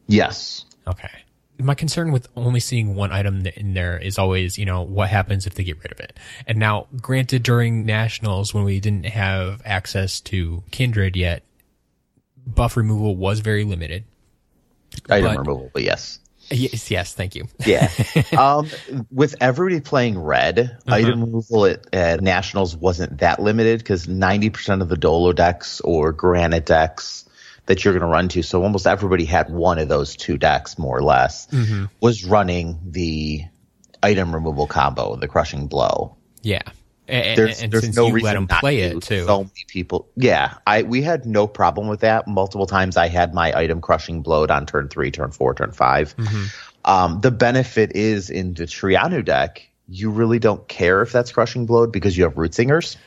Yes. 0.07 0.65
Okay. 0.85 1.09
My 1.59 1.75
concern 1.75 2.11
with 2.11 2.27
only 2.35 2.59
seeing 2.59 2.95
one 2.95 3.11
item 3.11 3.45
in 3.45 3.73
there 3.73 3.97
is 3.97 4.17
always, 4.17 4.57
you 4.57 4.65
know, 4.65 4.81
what 4.81 5.09
happens 5.09 5.45
if 5.45 5.53
they 5.55 5.63
get 5.63 5.81
rid 5.83 5.91
of 5.91 5.99
it. 5.99 6.17
And 6.47 6.57
now, 6.57 6.87
granted, 6.99 7.43
during 7.43 7.85
nationals 7.85 8.53
when 8.53 8.63
we 8.63 8.79
didn't 8.79 9.05
have 9.05 9.61
access 9.63 10.19
to 10.21 10.63
Kindred 10.71 11.15
yet, 11.15 11.43
buff 12.45 12.75
removal 12.75 13.15
was 13.15 13.39
very 13.39 13.63
limited. 13.63 14.03
Item 15.09 15.31
But- 15.35 15.39
removal, 15.39 15.69
but 15.73 15.83
yes. 15.83 16.19
Yes, 16.49 16.91
yes, 16.91 17.13
thank 17.13 17.35
you. 17.35 17.47
Yeah. 17.65 17.89
um, 18.37 18.67
with 19.09 19.33
everybody 19.39 19.79
playing 19.79 20.19
red, 20.19 20.59
Uh-huh. 20.59 20.95
item 20.95 21.21
removal 21.21 21.65
at, 21.65 21.85
at 21.95 22.19
Nationals 22.21 22.75
wasn't 22.75 23.19
that 23.19 23.39
limited 23.41 23.79
because 23.79 24.07
90% 24.07 24.81
of 24.81 24.89
the 24.89 24.97
Dolo 24.97 25.31
decks 25.31 25.79
or 25.81 26.11
Granite 26.11 26.65
decks 26.65 27.23
that 27.65 27.83
you're 27.83 27.93
going 27.93 28.01
to 28.01 28.07
run 28.07 28.27
to, 28.29 28.43
so 28.43 28.61
almost 28.63 28.85
everybody 28.85 29.25
had 29.25 29.49
one 29.49 29.79
of 29.79 29.87
those 29.87 30.15
two 30.15 30.37
decks, 30.37 30.77
more 30.77 30.97
or 30.97 31.01
less, 31.03 31.47
Mm-hmm. 31.47 31.85
was 32.01 32.25
running 32.25 32.79
the 32.85 33.43
item 34.01 34.33
removal 34.33 34.67
combo, 34.67 35.15
the 35.15 35.27
Crushing 35.27 35.67
Blow. 35.67 36.15
Yeah. 36.41 36.61
And, 37.07 37.37
there's 37.37 37.61
and 37.61 37.71
there's 37.71 37.95
no 37.95 38.09
reason 38.09 38.25
let 38.25 38.33
them 38.33 38.47
play 38.47 38.77
to. 38.77 38.97
it 38.97 39.03
too. 39.03 39.25
So 39.25 39.39
many 39.39 39.65
people, 39.67 40.07
yeah, 40.15 40.55
I 40.65 40.83
we 40.83 41.01
had 41.01 41.25
no 41.25 41.47
problem 41.47 41.89
with 41.89 41.99
that. 41.99 42.27
Multiple 42.29 42.65
times 42.65 42.95
I 42.95 43.09
had 43.09 43.33
my 43.33 43.51
item 43.53 43.81
crushing 43.81 44.21
blowed 44.21 44.49
on 44.49 44.65
turn 44.65 44.87
three, 44.87 45.11
turn 45.11 45.31
four, 45.31 45.53
turn 45.53 45.71
5 45.71 46.15
Mm-hmm. 46.15 46.43
Um, 46.85 47.19
the 47.21 47.31
benefit 47.31 47.93
is 47.95 48.29
in 48.29 48.53
the 48.53 48.63
Trianu 48.63 49.23
deck, 49.23 49.69
you 49.87 50.11
really 50.11 50.39
don't 50.39 50.65
care 50.67 51.01
if 51.01 51.11
that's 51.11 51.31
crushing 51.31 51.65
blowed 51.65 51.91
because 51.91 52.17
you 52.17 52.23
have 52.23 52.37
root 52.37 52.53
singers, 52.53 52.97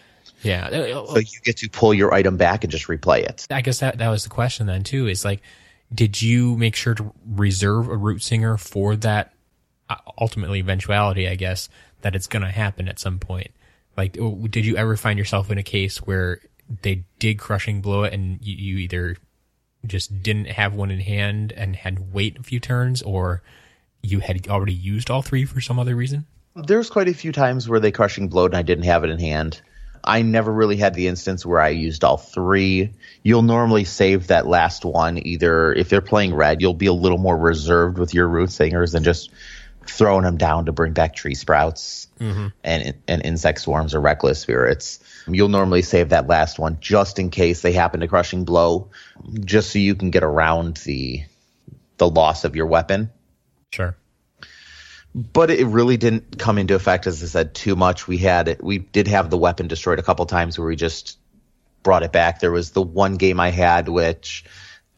yeah. 0.42 0.68
so 0.70 1.18
you 1.18 1.40
get 1.44 1.57
to 1.59 1.68
pull 1.68 1.94
your 1.94 2.12
item 2.12 2.37
back 2.37 2.64
and 2.64 2.70
just 2.70 2.87
replay 2.87 3.20
it. 3.20 3.46
I 3.51 3.61
guess 3.61 3.81
that, 3.81 3.99
that 3.99 4.09
was 4.09 4.25
the 4.25 4.31
question 4.31 4.66
then 4.66 4.83
too 4.83 5.07
is 5.07 5.25
like, 5.25 5.42
did 5.94 6.20
you 6.20 6.57
make 6.57 6.75
sure 6.75 6.94
to 6.94 7.12
reserve 7.27 7.88
a 7.88 7.96
root 7.96 8.22
singer 8.22 8.57
for 8.57 8.96
that 8.96 9.33
uh, 9.88 9.96
ultimately 10.20 10.59
eventuality, 10.59 11.29
I 11.29 11.37
guess, 11.37 11.68
that 12.03 12.14
it's 12.14 12.27
going 12.27 12.42
to 12.42 12.51
happen 12.51 12.88
at 12.88 12.99
some 12.99 13.18
point 13.18 13.51
Like, 13.96 14.16
oh, 14.20 14.46
did 14.49 14.66
you 14.66 14.77
ever 14.77 14.96
find 14.96 15.18
yourself 15.18 15.51
in 15.51 15.59
a 15.59 15.62
case 15.62 15.99
where 15.99 16.40
they 16.83 17.05
did 17.18 17.38
crushing 17.38 17.81
blow 17.81 18.03
it 18.03 18.12
and 18.12 18.38
you, 18.44 18.57
you 18.57 18.79
either 18.79 19.16
just 19.87 20.22
didn't 20.22 20.46
have 20.46 20.75
one 20.75 20.90
in 20.90 21.01
hand 21.01 21.53
and 21.53 21.77
had 21.77 21.96
to 21.96 22.03
wait 22.03 22.38
a 22.38 22.42
few 22.42 22.59
turns 22.61 23.03
or 23.03 23.42
you 24.03 24.20
had 24.20 24.49
already 24.49 24.75
used 24.75 25.11
all 25.11 25.22
three 25.22 25.44
for 25.44 25.61
some 25.61 25.79
other 25.79 25.94
reason? 25.94 26.27
There's 26.55 26.90
quite 26.90 27.09
a 27.09 27.14
few 27.14 27.33
times 27.33 27.68
where 27.68 27.81
they 27.81 27.92
crushing 27.92 28.29
blowed 28.29 28.53
and 28.53 28.59
I 28.59 28.62
didn't 28.62 28.85
have 28.85 29.05
it 29.05 29.11
in 29.11 29.18
hand. 29.18 29.61
I 30.07 30.23
never 30.23 30.53
really 30.53 30.77
had 30.77 30.95
the 30.95 31.09
instance 31.09 31.45
where 31.45 31.61
I 31.61 31.71
used 31.71 32.05
all 32.05 32.16
three. 32.16 32.92
You'll 33.23 33.42
normally 33.42 33.85
save 33.85 34.29
that 34.29 34.47
last 34.47 34.85
one. 34.85 35.19
Either 35.27 35.73
if 35.73 35.88
they're 35.88 36.01
playing 36.01 36.35
red, 36.35 36.62
you'll 36.62 36.75
be 36.75 36.87
a 36.87 36.92
little 36.92 37.19
more 37.19 37.37
reserved 37.37 37.99
with 37.99 38.14
your 38.14 38.29
root 38.29 38.51
singers 38.51 38.92
than 38.92 39.03
just 39.03 39.31
throwing 39.87 40.23
them 40.23 40.37
down 40.37 40.66
to 40.66 40.73
bring 40.73 40.92
back 40.92 41.14
tree 41.14 41.35
sprouts 41.35 42.09
mm-hmm. 42.21 42.49
and 42.64 42.95
and 43.07 43.25
insect 43.25 43.61
swarms 43.61 43.95
or 43.95 44.01
reckless 44.01 44.40
spirits. 44.40 45.01
You'll 45.29 45.49
normally 45.49 45.83
save 45.83 46.11
that 46.11 46.29
last 46.29 46.59
one 46.59 46.79
just 46.81 47.19
in 47.19 47.31
case 47.31 47.62
they 47.62 47.73
happen 47.73 48.01
to 48.01 48.09
crushing 48.09 48.45
blow, 48.45 48.90
just 49.40 49.71
so 49.71 49.81
you 49.81 49.97
can 49.97 50.11
get 50.11 50.23
around 50.23 50.77
the 50.79 51.25
the 51.99 52.09
loss 52.09 52.45
of 52.45 52.55
your 52.55 52.66
weapon. 52.66 53.11
Sure 53.73 53.97
but 55.16 55.50
it 55.50 55.66
really 55.66 55.96
didn't 55.96 56.38
come 56.38 56.59
into 56.59 56.74
effect 56.74 57.07
as 57.07 57.22
I 57.22 57.26
said 57.26 57.55
too 57.55 57.74
much. 57.74 58.07
We 58.07 58.18
had 58.18 58.48
it, 58.48 58.62
we 58.62 58.79
did 58.79 59.09
have 59.09 59.31
the 59.31 59.38
weapon 59.38 59.66
destroyed 59.66 59.98
a 59.98 60.02
couple 60.02 60.26
times 60.26 60.59
where 60.59 60.68
we 60.68 60.76
just 60.76 61.18
brought 61.83 62.02
it 62.02 62.12
back. 62.12 62.40
There 62.40 62.52
was 62.52 62.72
the 62.72 62.83
one 62.83 63.16
game 63.16 63.40
I 63.40 63.48
had 63.48 63.88
which 63.88 64.44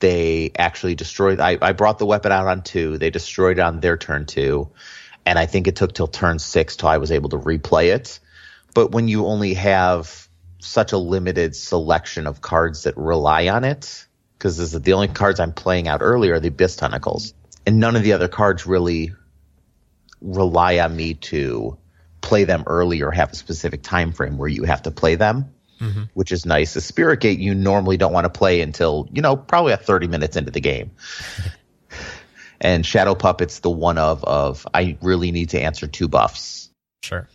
they 0.01 0.51
actually 0.59 0.97
destroyed. 0.97 1.39
I, 1.39 1.57
I 1.63 1.71
brought 1.71 2.01
the 2.01 2.07
weapon 2.07 2.33
out 2.33 2.49
on 2.49 2.63
two. 2.63 2.99
They 2.99 3.11
destroyed 3.11 3.59
it 3.59 3.63
on 3.63 3.79
their 3.79 3.97
turn 3.97 4.27
two, 4.27 4.71
and 5.25 5.39
I 5.39 5.47
think 5.47 5.69
it 5.69 5.77
took 5.77 5.93
till 5.93 6.09
turn 6.09 6.41
six 6.41 6.75
till 6.75 6.89
I 6.89 6.99
was 6.99 7.13
able 7.13 7.29
to 7.31 7.39
replay 7.39 7.95
it. 7.95 8.19
But 8.75 8.91
when 8.91 9.07
you 9.07 9.27
only 9.27 9.55
have 9.55 10.29
such 10.59 10.91
a 10.91 10.99
limited 10.99 11.55
selection 11.55 12.27
of 12.27 12.41
cards 12.41 12.83
that 12.83 12.97
rely 12.97 13.47
on 13.47 13.63
it, 13.63 14.05
because 14.37 14.73
the 14.73 14.93
only 14.95 15.09
cards 15.09 15.39
I'm 15.39 15.53
playing 15.53 15.87
out 15.87 16.01
earlier 16.03 16.35
are 16.35 16.41
the 16.41 16.49
Abyss 16.49 16.75
Tentacles, 16.75 17.35
and 17.67 17.79
none 17.79 17.95
of 17.95 18.03
the 18.03 18.15
other 18.15 18.29
cards 18.29 18.67
really 18.67 19.13
rely 20.21 20.79
on 20.79 20.95
me 20.95 21.15
to 21.15 21.79
play 22.21 22.45
them 22.45 22.65
early 22.67 23.03
or 23.03 23.11
have 23.11 23.33
a 23.33 23.37
specific 23.37 23.83
time 23.83 24.13
frame 24.13 24.39
where 24.39 24.49
you 24.49 24.65
have 24.65 24.83
to 24.83 24.91
play 24.91 25.15
them, 25.15 25.53
mm-hmm. 25.81 26.05
which 26.15 26.33
is 26.33 26.45
nice. 26.45 26.75
The 26.75 26.81
Spirit 26.81 27.21
Gate 27.21 27.39
you 27.39 27.55
normally 27.55 27.97
don't 27.97 28.13
want 28.13 28.25
to 28.25 28.31
play 28.31 28.61
until, 28.61 29.09
you 29.13 29.23
know, 29.23 29.37
probably 29.37 29.73
at 29.73 29.85
30 29.85 30.09
minutes 30.09 30.37
into 30.37 30.51
the 30.51 30.61
game. 30.61 30.91
and 32.61 32.85
Shadow 32.85 33.15
Puppet's 33.15 33.61
the 33.61 33.71
one 33.71 33.99
of 33.99 34.25
of 34.25 34.67
I 34.75 34.99
really 35.01 35.31
need 35.31 35.51
to 35.51 35.61
answer 35.61 35.87
two 35.87 36.09
buffs. 36.09 36.71
Sure. 37.03 37.29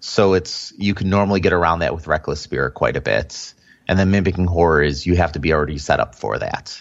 So 0.00 0.34
it's 0.34 0.72
you 0.76 0.94
can 0.94 1.08
normally 1.08 1.40
get 1.40 1.52
around 1.52 1.78
that 1.78 1.94
with 1.94 2.06
Reckless 2.06 2.40
Spirit 2.40 2.72
quite 2.74 2.96
a 2.96 3.00
bit. 3.00 3.54
And 3.86 3.98
then 3.98 4.10
mimicking 4.10 4.46
horror 4.46 4.82
is 4.82 5.06
you 5.06 5.16
have 5.16 5.32
to 5.32 5.38
be 5.38 5.52
already 5.52 5.78
set 5.78 6.00
up 6.00 6.14
for 6.14 6.38
that. 6.38 6.80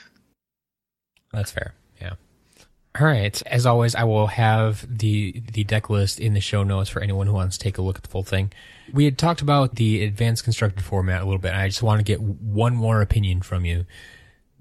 That's 1.33 1.51
fair. 1.51 1.73
All 2.99 3.07
right. 3.07 3.41
As 3.47 3.65
always, 3.65 3.95
I 3.95 4.03
will 4.03 4.27
have 4.27 4.85
the 4.87 5.41
the 5.51 5.63
deck 5.63 5.89
list 5.89 6.19
in 6.19 6.35
the 6.35 6.39
show 6.39 6.63
notes 6.63 6.89
for 6.89 7.01
anyone 7.01 7.25
who 7.25 7.33
wants 7.33 7.57
to 7.57 7.63
take 7.63 7.79
a 7.79 7.81
look 7.81 7.97
at 7.97 8.03
the 8.03 8.09
full 8.09 8.23
thing. 8.23 8.51
We 8.91 9.05
had 9.05 9.17
talked 9.17 9.41
about 9.41 9.75
the 9.75 10.03
advanced 10.03 10.43
constructed 10.43 10.83
format 10.83 11.21
a 11.21 11.25
little 11.25 11.39
bit. 11.39 11.53
I 11.53 11.67
just 11.67 11.81
want 11.81 11.99
to 11.99 12.03
get 12.03 12.21
one 12.21 12.75
more 12.75 13.01
opinion 13.01 13.41
from 13.41 13.65
you. 13.65 13.85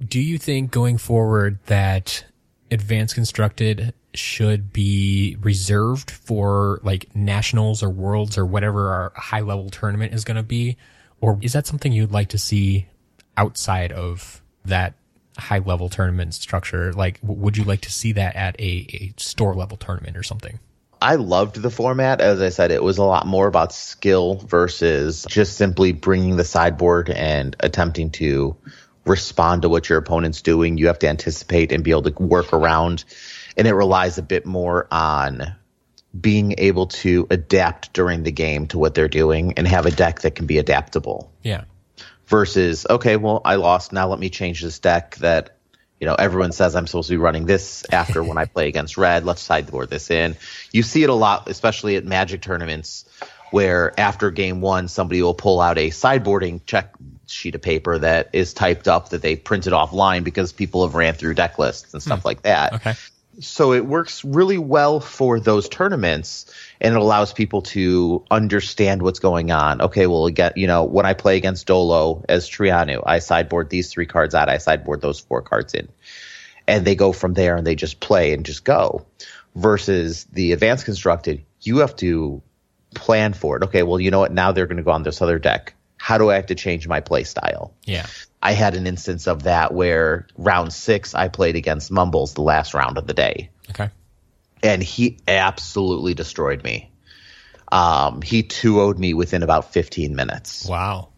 Do 0.03 0.19
you 0.19 0.39
think 0.39 0.71
going 0.71 0.97
forward 0.97 1.59
that 1.67 2.25
advanced 2.71 3.15
constructed 3.15 3.93
should 4.15 4.73
be 4.73 5.37
reserved 5.41 6.11
for 6.11 6.81
like 6.83 7.15
nationals 7.15 7.83
or 7.83 7.91
worlds 7.91 8.39
or 8.39 8.47
whatever 8.47 8.91
our 8.91 9.13
high 9.15 9.41
level 9.41 9.69
tournament 9.69 10.15
is 10.15 10.25
going 10.25 10.39
to 10.39 10.43
be? 10.43 10.79
Or 11.21 11.39
is 11.43 11.53
that 11.53 11.67
something 11.67 11.93
you'd 11.93 12.13
like 12.13 12.31
to 12.31 12.39
see 12.39 12.87
outside 13.37 13.93
of 13.93 14.43
that 14.65 14.95
high 15.43 15.59
level 15.59 15.89
tournament 15.89 16.35
structure? 16.35 16.93
Like, 16.93 17.19
would 17.23 17.57
you 17.57 17.65
like 17.65 17.83
to 17.83 17.93
see 17.93 18.13
that 18.13 18.37
at 18.37 18.59
a, 18.61 18.87
a 18.89 19.15
store 19.17 19.55
level 19.55 19.77
tournament 19.77 20.17
or 20.17 20.23
something? 20.23 20.59
I 21.01 21.17
loved 21.17 21.61
the 21.61 21.71
format. 21.71 22.21
As 22.21 22.41
I 22.41 22.51
said, 22.51 22.71
it 22.71 22.83
was 22.83 22.99
a 22.99 23.05
lot 23.05 23.27
more 23.27 23.49
about 23.49 23.73
skill 23.73 24.37
versus 24.37 25.27
just 25.29 25.57
simply 25.57 25.93
bringing 25.93 26.37
the 26.37 26.45
sideboard 26.45 27.11
and 27.11 27.57
attempting 27.59 28.11
to 28.13 28.57
respond 29.05 29.63
to 29.63 29.69
what 29.69 29.89
your 29.89 29.99
opponent's 29.99 30.43
doing. 30.43 30.79
You 30.79 30.87
have 30.87 31.01
to 31.01 31.09
anticipate 31.09 31.73
and 31.73 31.83
be 31.83 31.91
able 31.91 32.05
to 32.05 32.23
work 32.23 32.53
around. 32.53 33.05
And 33.57 33.67
it 33.67 33.75
relies 33.75 34.17
a 34.17 34.23
bit 34.23 34.47
more 34.47 34.87
on 34.93 35.57
being 36.19 36.55
able 36.59 36.87
to 36.87 37.27
adapt 37.31 37.93
during 37.95 38.23
the 38.23 38.31
game 38.31 38.69
to 38.69 38.79
what 38.79 38.95
they're 38.95 39.09
doing 39.09 39.55
and 39.57 39.67
have 39.67 39.87
a 39.87 39.91
deck 39.91 40.21
that 40.21 40.37
can 40.37 40.47
be 40.47 40.59
adaptable. 40.59 41.33
Yeah 41.43 41.65
versus 42.33 42.87
okay, 42.89 43.17
well, 43.17 43.43
I 43.45 43.57
lost. 43.57 43.93
Now 43.93 44.09
let 44.09 44.19
me 44.19 44.31
change 44.31 44.63
this 44.63 44.79
deck 44.79 45.17
that 45.17 45.59
you 46.01 46.07
know 46.07 46.15
everyone 46.15 46.51
says 46.51 46.75
I'm 46.75 46.87
supposed 46.87 47.09
to 47.09 47.13
be 47.13 47.19
running 47.19 47.45
this 47.45 47.85
after 47.93 48.25
when 48.25 48.39
I 48.39 48.45
play 48.57 48.67
against 48.69 48.97
red. 48.97 49.25
Let's 49.25 49.43
sideboard 49.43 49.91
this 49.91 50.11
in. 50.11 50.37
You 50.73 50.83
see 50.83 51.05
it 51.05 51.11
a 51.11 51.15
lot, 51.15 51.49
especially 51.49 51.97
at 51.97 52.05
Magic 52.05 52.41
tournaments, 52.41 53.05
where 53.51 53.93
after 54.01 54.31
game 54.31 54.63
one, 54.63 54.89
somebody 54.89 55.23
will 55.23 55.35
pull 55.35 55.61
out 55.61 55.77
a 55.77 55.91
sideboarding 55.91 56.63
check 56.65 56.95
sheet 57.27 57.55
of 57.55 57.63
paper 57.63 57.99
that 57.99 58.31
is 58.33 58.55
typed 58.55 58.89
up 58.89 59.11
that 59.11 59.21
they 59.21 59.37
printed 59.37 59.75
offline 59.75 60.25
because 60.25 60.53
people 60.53 60.87
have 60.87 60.95
ran 60.95 61.13
through 61.15 61.35
deck 61.35 61.59
lists 61.59 61.93
and 61.93 62.03
stuff 62.03 62.23
hmm. 62.23 62.29
like 62.29 62.43
that. 62.43 62.73
Okay. 62.73 62.95
So 63.43 63.73
it 63.73 63.85
works 63.85 64.25
really 64.25 64.59
well 64.59 65.01
for 65.01 65.41
those 65.41 65.69
tournaments 65.69 66.47
and 66.81 66.95
it 66.95 67.01
allows 67.01 67.33
people 67.33 67.63
to 67.63 68.25
understand 68.31 69.03
what's 69.03 69.19
going 69.19 69.51
on. 69.51 69.81
Okay, 69.83 70.07
well, 70.07 70.27
again, 70.27 70.53
you 70.57 70.67
know, 70.67 70.85
when 70.85 71.07
I 71.07 71.15
play 71.15 71.37
against 71.37 71.67
Dolo 71.67 72.25
as 72.29 72.49
Trianu, 72.49 73.03
I 73.05 73.19
sideboard 73.19 73.69
these 73.69 73.91
three 73.91 74.07
cards 74.07 74.35
out, 74.35 74.49
I 74.49 74.59
sideboard 74.59 75.01
those 75.01 75.21
four 75.21 75.43
cards 75.43 75.75
in. 75.75 75.89
And 76.69 76.85
they 76.85 76.95
go 76.95 77.13
from 77.13 77.35
there 77.35 77.57
and 77.57 77.67
they 77.67 77.75
just 77.75 78.01
play 78.01 78.33
and 78.33 78.47
just 78.47 78.65
go. 78.65 79.05
Versus 79.55 80.25
the 80.33 80.53
advanced 80.53 80.85
constructed, 80.85 81.45
you 81.61 81.79
have 81.79 81.97
to 81.97 82.41
plan 82.95 83.33
for 83.33 83.57
it. 83.57 83.65
Okay, 83.65 83.83
well, 83.83 84.01
you 84.01 84.11
know 84.11 84.21
what? 84.21 84.33
Now 84.33 84.53
they're 84.53 84.67
going 84.67 84.79
to 84.79 84.83
go 84.83 84.93
on 84.93 85.03
this 85.03 85.21
other 85.21 85.39
deck. 85.39 85.75
How 85.97 86.19
do 86.19 86.31
I 86.31 86.37
have 86.37 86.47
to 86.47 86.55
change 86.55 86.89
my 86.89 87.01
play 87.01 87.25
style? 87.25 87.75
Yeah. 87.85 88.07
I 88.43 88.53
had 88.53 88.75
an 88.75 88.87
instance 88.87 89.29
of 89.29 89.45
that 89.45 89.73
where 89.73 90.27
round 90.37 90.73
six 90.73 91.15
I 91.15 91.29
played 91.29 91.55
against 91.55 91.93
Mumbles 91.93 92.35
the 92.35 92.43
last 92.43 92.75
round 92.75 92.99
of 92.99 93.07
the 93.07 93.15
day. 93.15 93.51
Okay. 93.71 93.89
And 94.63 94.83
he 94.83 95.19
absolutely 95.29 96.15
destroyed 96.15 96.65
me. 96.65 96.91
Um, 97.71 98.21
he 98.21 98.43
2 98.43 98.75
0'd 98.75 98.99
me 98.99 99.15
within 99.15 99.43
about 99.43 99.73
15 99.73 100.17
minutes. 100.17 100.67
Wow. 100.67 101.09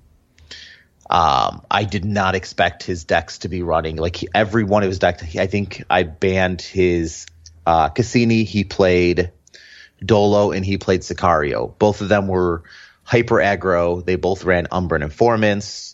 Um, 1.08 1.62
I 1.70 1.84
did 1.84 2.04
not 2.04 2.34
expect 2.34 2.82
his 2.82 3.04
decks 3.04 3.38
to 3.38 3.48
be 3.48 3.62
running. 3.62 3.96
Like 3.96 4.16
he, 4.16 4.28
every 4.34 4.64
one 4.64 4.82
of 4.82 4.88
his 4.88 4.98
decks, 4.98 5.37
I 5.37 5.46
think 5.46 5.84
I 5.88 6.02
banned 6.02 6.62
his 6.62 7.26
uh, 7.66 7.88
Cassini. 7.88 8.44
He 8.44 8.64
played 8.64 9.32
Dolo 10.04 10.52
and 10.52 10.64
he 10.64 10.78
played 10.78 11.00
Sicario. 11.00 11.76
Both 11.78 12.02
of 12.02 12.08
them 12.08 12.28
were 12.28 12.64
hyper 13.02 13.37
aggro. 13.37 14.04
They 14.04 14.16
both 14.16 14.44
ran 14.44 14.66
Umbran 14.66 15.02
Informants. 15.02 15.93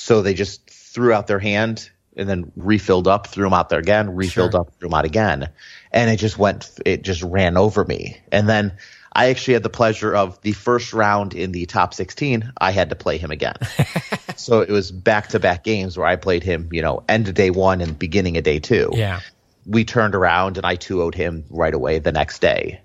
So 0.00 0.22
they 0.22 0.32
just 0.32 0.70
threw 0.70 1.12
out 1.12 1.26
their 1.26 1.40
hand 1.40 1.90
and 2.16 2.28
then 2.28 2.52
refilled 2.54 3.08
up, 3.08 3.26
threw 3.26 3.44
them 3.44 3.52
out 3.52 3.68
there 3.68 3.80
again, 3.80 4.14
refilled 4.14 4.52
sure. 4.52 4.60
up, 4.60 4.72
threw 4.78 4.88
them 4.88 4.94
out 4.94 5.04
again. 5.04 5.50
And 5.90 6.08
it 6.08 6.18
just 6.18 6.38
went, 6.38 6.70
it 6.86 7.02
just 7.02 7.20
ran 7.22 7.56
over 7.56 7.84
me. 7.84 8.16
And 8.30 8.48
then 8.48 8.74
I 9.12 9.30
actually 9.30 9.54
had 9.54 9.64
the 9.64 9.70
pleasure 9.70 10.14
of 10.14 10.40
the 10.42 10.52
first 10.52 10.92
round 10.92 11.34
in 11.34 11.50
the 11.50 11.66
top 11.66 11.94
16, 11.94 12.52
I 12.60 12.70
had 12.70 12.90
to 12.90 12.96
play 12.96 13.18
him 13.18 13.32
again. 13.32 13.56
so 14.36 14.60
it 14.60 14.70
was 14.70 14.92
back 14.92 15.30
to 15.30 15.40
back 15.40 15.64
games 15.64 15.98
where 15.98 16.06
I 16.06 16.14
played 16.14 16.44
him, 16.44 16.68
you 16.70 16.80
know, 16.80 17.02
end 17.08 17.26
of 17.26 17.34
day 17.34 17.50
one 17.50 17.80
and 17.80 17.98
beginning 17.98 18.36
of 18.36 18.44
day 18.44 18.60
two. 18.60 18.90
Yeah. 18.92 19.20
We 19.66 19.84
turned 19.84 20.14
around 20.14 20.58
and 20.58 20.64
I 20.64 20.76
2 20.76 20.98
0'd 20.98 21.16
him 21.16 21.44
right 21.50 21.74
away 21.74 21.98
the 21.98 22.12
next 22.12 22.38
day. 22.38 22.82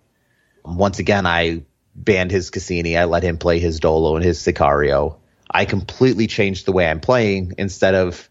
Once 0.65 0.97
again, 0.97 1.27
I 1.27 1.61
banned 1.95 2.31
his 2.31 2.49
Cassini. 2.49 2.97
I 2.97 3.05
let 3.05 3.21
him 3.21 3.37
play 3.37 3.59
his 3.59 3.79
Dolo 3.79 4.15
and 4.15 4.25
his 4.25 4.39
Sicario. 4.39 5.17
I 5.49 5.65
completely 5.65 6.27
changed 6.27 6.65
the 6.65 6.71
way 6.71 6.87
I'm 6.87 6.99
playing 6.99 7.53
instead 7.57 7.95
of 7.95 8.29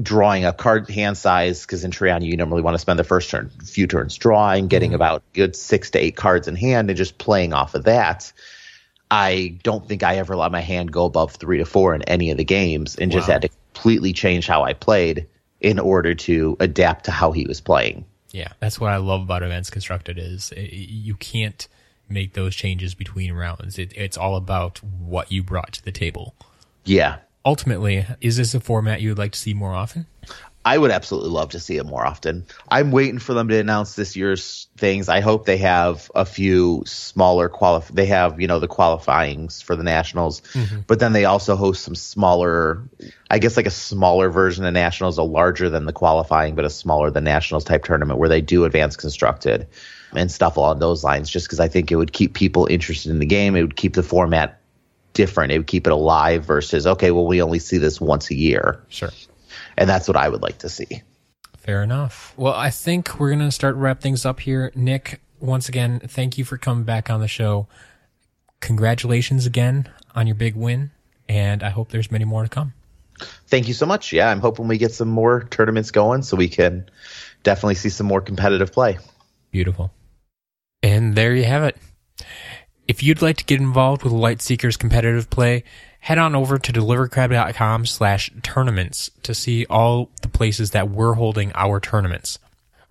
drawing 0.00 0.44
a 0.44 0.52
card 0.52 0.88
hand 0.88 1.16
size 1.16 1.62
because 1.62 1.84
in 1.84 1.90
Trianu 1.90 2.24
you 2.24 2.36
normally 2.36 2.62
want 2.62 2.74
to 2.74 2.78
spend 2.78 2.98
the 2.98 3.04
first 3.04 3.30
turn, 3.30 3.50
few 3.64 3.86
turns 3.86 4.16
drawing, 4.16 4.68
getting 4.68 4.90
mm-hmm. 4.90 4.96
about 4.96 5.22
good 5.32 5.56
six 5.56 5.90
to 5.90 5.98
eight 5.98 6.16
cards 6.16 6.48
in 6.48 6.56
hand, 6.56 6.90
and 6.90 6.96
just 6.96 7.18
playing 7.18 7.52
off 7.52 7.74
of 7.74 7.84
that. 7.84 8.32
I 9.10 9.58
don't 9.62 9.86
think 9.86 10.02
I 10.02 10.16
ever 10.16 10.36
let 10.36 10.52
my 10.52 10.60
hand 10.60 10.92
go 10.92 11.04
above 11.04 11.32
three 11.32 11.58
to 11.58 11.64
four 11.64 11.94
in 11.94 12.02
any 12.02 12.30
of 12.30 12.36
the 12.36 12.44
games, 12.44 12.96
and 12.96 13.10
wow. 13.10 13.18
just 13.18 13.28
had 13.28 13.42
to 13.42 13.48
completely 13.48 14.12
change 14.12 14.46
how 14.46 14.62
I 14.62 14.72
played 14.72 15.26
in 15.60 15.78
order 15.78 16.14
to 16.14 16.56
adapt 16.60 17.06
to 17.06 17.10
how 17.10 17.32
he 17.32 17.44
was 17.46 17.60
playing. 17.60 18.04
Yeah, 18.30 18.52
that's 18.60 18.80
what 18.80 18.92
I 18.92 18.98
love 18.98 19.22
about 19.22 19.42
advanced 19.42 19.72
Constructed 19.72 20.18
is 20.18 20.52
you 20.56 21.14
can't 21.16 21.66
make 22.10 22.34
those 22.34 22.54
changes 22.54 22.94
between 22.94 23.32
rounds. 23.32 23.78
It, 23.78 23.92
it's 23.96 24.16
all 24.16 24.36
about 24.36 24.78
what 24.82 25.30
you 25.30 25.42
brought 25.42 25.72
to 25.74 25.84
the 25.84 25.92
table. 25.92 26.34
Yeah. 26.84 27.18
Ultimately, 27.44 28.06
is 28.20 28.36
this 28.36 28.54
a 28.54 28.60
format 28.60 29.00
you 29.00 29.10
would 29.10 29.18
like 29.18 29.32
to 29.32 29.38
see 29.38 29.54
more 29.54 29.74
often? 29.74 30.06
I 30.62 30.76
would 30.76 30.90
absolutely 30.90 31.30
love 31.30 31.50
to 31.50 31.60
see 31.60 31.78
it 31.78 31.86
more 31.86 32.06
often. 32.06 32.44
I'm 32.68 32.90
waiting 32.90 33.18
for 33.18 33.32
them 33.32 33.48
to 33.48 33.58
announce 33.58 33.94
this 33.94 34.14
year's 34.14 34.68
things. 34.76 35.08
I 35.08 35.20
hope 35.20 35.46
they 35.46 35.56
have 35.56 36.10
a 36.14 36.26
few 36.26 36.82
smaller 36.84 37.48
qualif. 37.48 37.88
They 37.88 38.06
have 38.06 38.40
you 38.40 38.46
know 38.46 38.58
the 38.58 38.68
qualifyings 38.68 39.62
for 39.62 39.74
the 39.74 39.82
nationals, 39.82 40.42
mm-hmm. 40.52 40.80
but 40.86 40.98
then 40.98 41.14
they 41.14 41.24
also 41.24 41.56
host 41.56 41.82
some 41.82 41.94
smaller. 41.94 42.82
I 43.30 43.38
guess 43.38 43.56
like 43.56 43.66
a 43.66 43.70
smaller 43.70 44.28
version 44.28 44.66
of 44.66 44.74
nationals, 44.74 45.16
a 45.16 45.22
larger 45.22 45.70
than 45.70 45.86
the 45.86 45.94
qualifying, 45.94 46.54
but 46.56 46.66
a 46.66 46.70
smaller 46.70 47.10
than 47.10 47.24
nationals 47.24 47.64
type 47.64 47.84
tournament 47.84 48.18
where 48.18 48.28
they 48.28 48.42
do 48.42 48.64
advanced 48.64 48.98
constructed 48.98 49.66
and 50.14 50.30
stuff 50.30 50.56
along 50.56 50.78
those 50.78 51.04
lines. 51.04 51.30
Just 51.30 51.46
because 51.46 51.60
I 51.60 51.68
think 51.68 51.90
it 51.90 51.96
would 51.96 52.12
keep 52.12 52.34
people 52.34 52.66
interested 52.66 53.10
in 53.10 53.18
the 53.18 53.26
game. 53.26 53.56
It 53.56 53.62
would 53.62 53.76
keep 53.76 53.94
the 53.94 54.02
format 54.02 54.60
different. 55.12 55.52
It 55.52 55.58
would 55.58 55.66
keep 55.66 55.86
it 55.86 55.92
alive 55.92 56.44
versus 56.44 56.86
okay, 56.86 57.10
well 57.10 57.26
we 57.26 57.42
only 57.42 57.58
see 57.58 57.78
this 57.78 58.00
once 58.00 58.30
a 58.30 58.34
year. 58.34 58.80
Sure 58.88 59.10
and 59.76 59.88
that's 59.88 60.06
what 60.06 60.16
I 60.16 60.28
would 60.28 60.42
like 60.42 60.58
to 60.58 60.68
see. 60.68 61.02
Fair 61.56 61.82
enough. 61.82 62.32
Well, 62.36 62.54
I 62.54 62.70
think 62.70 63.18
we're 63.18 63.30
going 63.30 63.40
to 63.40 63.50
start 63.50 63.74
wrap 63.76 64.00
things 64.00 64.24
up 64.24 64.40
here. 64.40 64.70
Nick, 64.74 65.20
once 65.40 65.68
again, 65.68 66.00
thank 66.00 66.38
you 66.38 66.44
for 66.44 66.56
coming 66.56 66.84
back 66.84 67.10
on 67.10 67.20
the 67.20 67.28
show. 67.28 67.66
Congratulations 68.60 69.46
again 69.46 69.88
on 70.14 70.26
your 70.26 70.36
big 70.36 70.54
win, 70.54 70.90
and 71.28 71.62
I 71.62 71.70
hope 71.70 71.90
there's 71.90 72.10
many 72.10 72.24
more 72.24 72.42
to 72.42 72.48
come. 72.48 72.74
Thank 73.48 73.68
you 73.68 73.74
so 73.74 73.86
much. 73.86 74.12
Yeah, 74.12 74.30
I'm 74.30 74.40
hoping 74.40 74.68
we 74.68 74.78
get 74.78 74.92
some 74.92 75.08
more 75.08 75.44
tournaments 75.44 75.90
going 75.90 76.22
so 76.22 76.36
we 76.36 76.48
can 76.48 76.88
definitely 77.42 77.74
see 77.74 77.88
some 77.88 78.06
more 78.06 78.20
competitive 78.20 78.72
play. 78.72 78.98
Beautiful. 79.50 79.92
And 80.82 81.14
there 81.14 81.34
you 81.34 81.44
have 81.44 81.62
it. 81.64 81.76
If 82.88 83.02
you'd 83.02 83.22
like 83.22 83.36
to 83.36 83.44
get 83.44 83.60
involved 83.60 84.02
with 84.02 84.12
Lightseeker's 84.12 84.76
competitive 84.76 85.30
play, 85.30 85.62
head 86.00 86.18
on 86.18 86.34
over 86.34 86.58
to 86.58 86.72
deliverycrab.com 86.72 87.86
slash 87.86 88.30
tournaments 88.42 89.10
to 89.22 89.34
see 89.34 89.66
all 89.66 90.10
the 90.22 90.28
places 90.28 90.70
that 90.72 90.90
we're 90.90 91.14
holding 91.14 91.52
our 91.54 91.78
tournaments. 91.78 92.38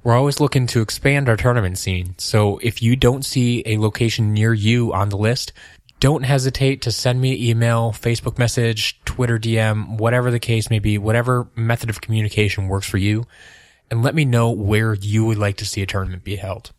We're 0.04 0.16
always 0.16 0.40
looking 0.40 0.68
to 0.68 0.82
expand 0.82 1.28
our 1.28 1.36
tournament 1.36 1.78
scene, 1.78 2.16
so 2.18 2.60
if 2.60 2.82
you 2.82 2.96
don't 2.96 3.26
see 3.26 3.64
a 3.66 3.78
location 3.78 4.34
near 4.34 4.54
you 4.54 4.94
on 4.94 5.10
the 5.10 5.18
list, 5.18 5.52
don't 6.00 6.24
hesitate 6.24 6.82
to 6.84 6.92
send 6.94 7.20
me 7.20 7.34
an 7.34 7.44
email, 7.44 7.92
Facebook 7.92 8.38
message, 8.38 9.02
Twitter 9.04 9.38
DM, 9.38 9.98
whatever 9.98 10.32
the 10.32 10.40
case 10.40 10.70
may 10.70 10.80
be, 10.80 10.98
whatever 10.98 11.50
method 11.58 11.90
of 11.90 12.00
communication 12.00 12.70
works 12.70 12.88
for 12.88 12.98
you, 12.98 13.26
and 13.92 14.02
let 14.02 14.16
me 14.16 14.24
know 14.24 14.50
where 14.52 14.94
you 14.94 15.26
would 15.26 15.38
like 15.38 15.58
to 15.58 15.66
see 15.66 15.82
a 15.82 15.86
tournament 15.86 16.24
be 16.24 16.38
held. 16.38 16.72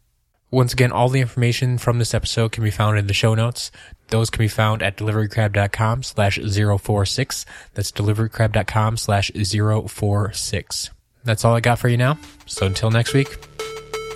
Once 0.50 0.72
again, 0.72 0.90
all 0.90 1.08
the 1.08 1.20
information 1.20 1.78
from 1.78 1.98
this 1.98 2.12
episode 2.12 2.50
can 2.52 2.64
be 2.64 2.70
found 2.70 2.98
in 2.98 3.06
the 3.06 3.14
show 3.14 3.34
notes. 3.34 3.70
Those 4.08 4.30
can 4.30 4.40
be 4.40 4.48
found 4.48 4.82
at 4.82 4.96
deliverycrab.com 4.96 6.02
slash 6.02 6.38
046. 6.38 7.46
That's 7.74 7.92
deliverycrab.com 7.92 8.96
slash 8.96 9.30
046. 9.30 10.90
That's 11.22 11.44
all 11.44 11.54
I 11.54 11.60
got 11.60 11.78
for 11.78 11.88
you 11.88 11.96
now. 11.96 12.18
So 12.46 12.66
until 12.66 12.90
next 12.90 13.14
week, 13.14 13.28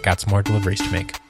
got 0.02 0.20
some 0.20 0.30
more 0.30 0.42
deliveries 0.42 0.80
to 0.80 0.90
make. 0.90 1.23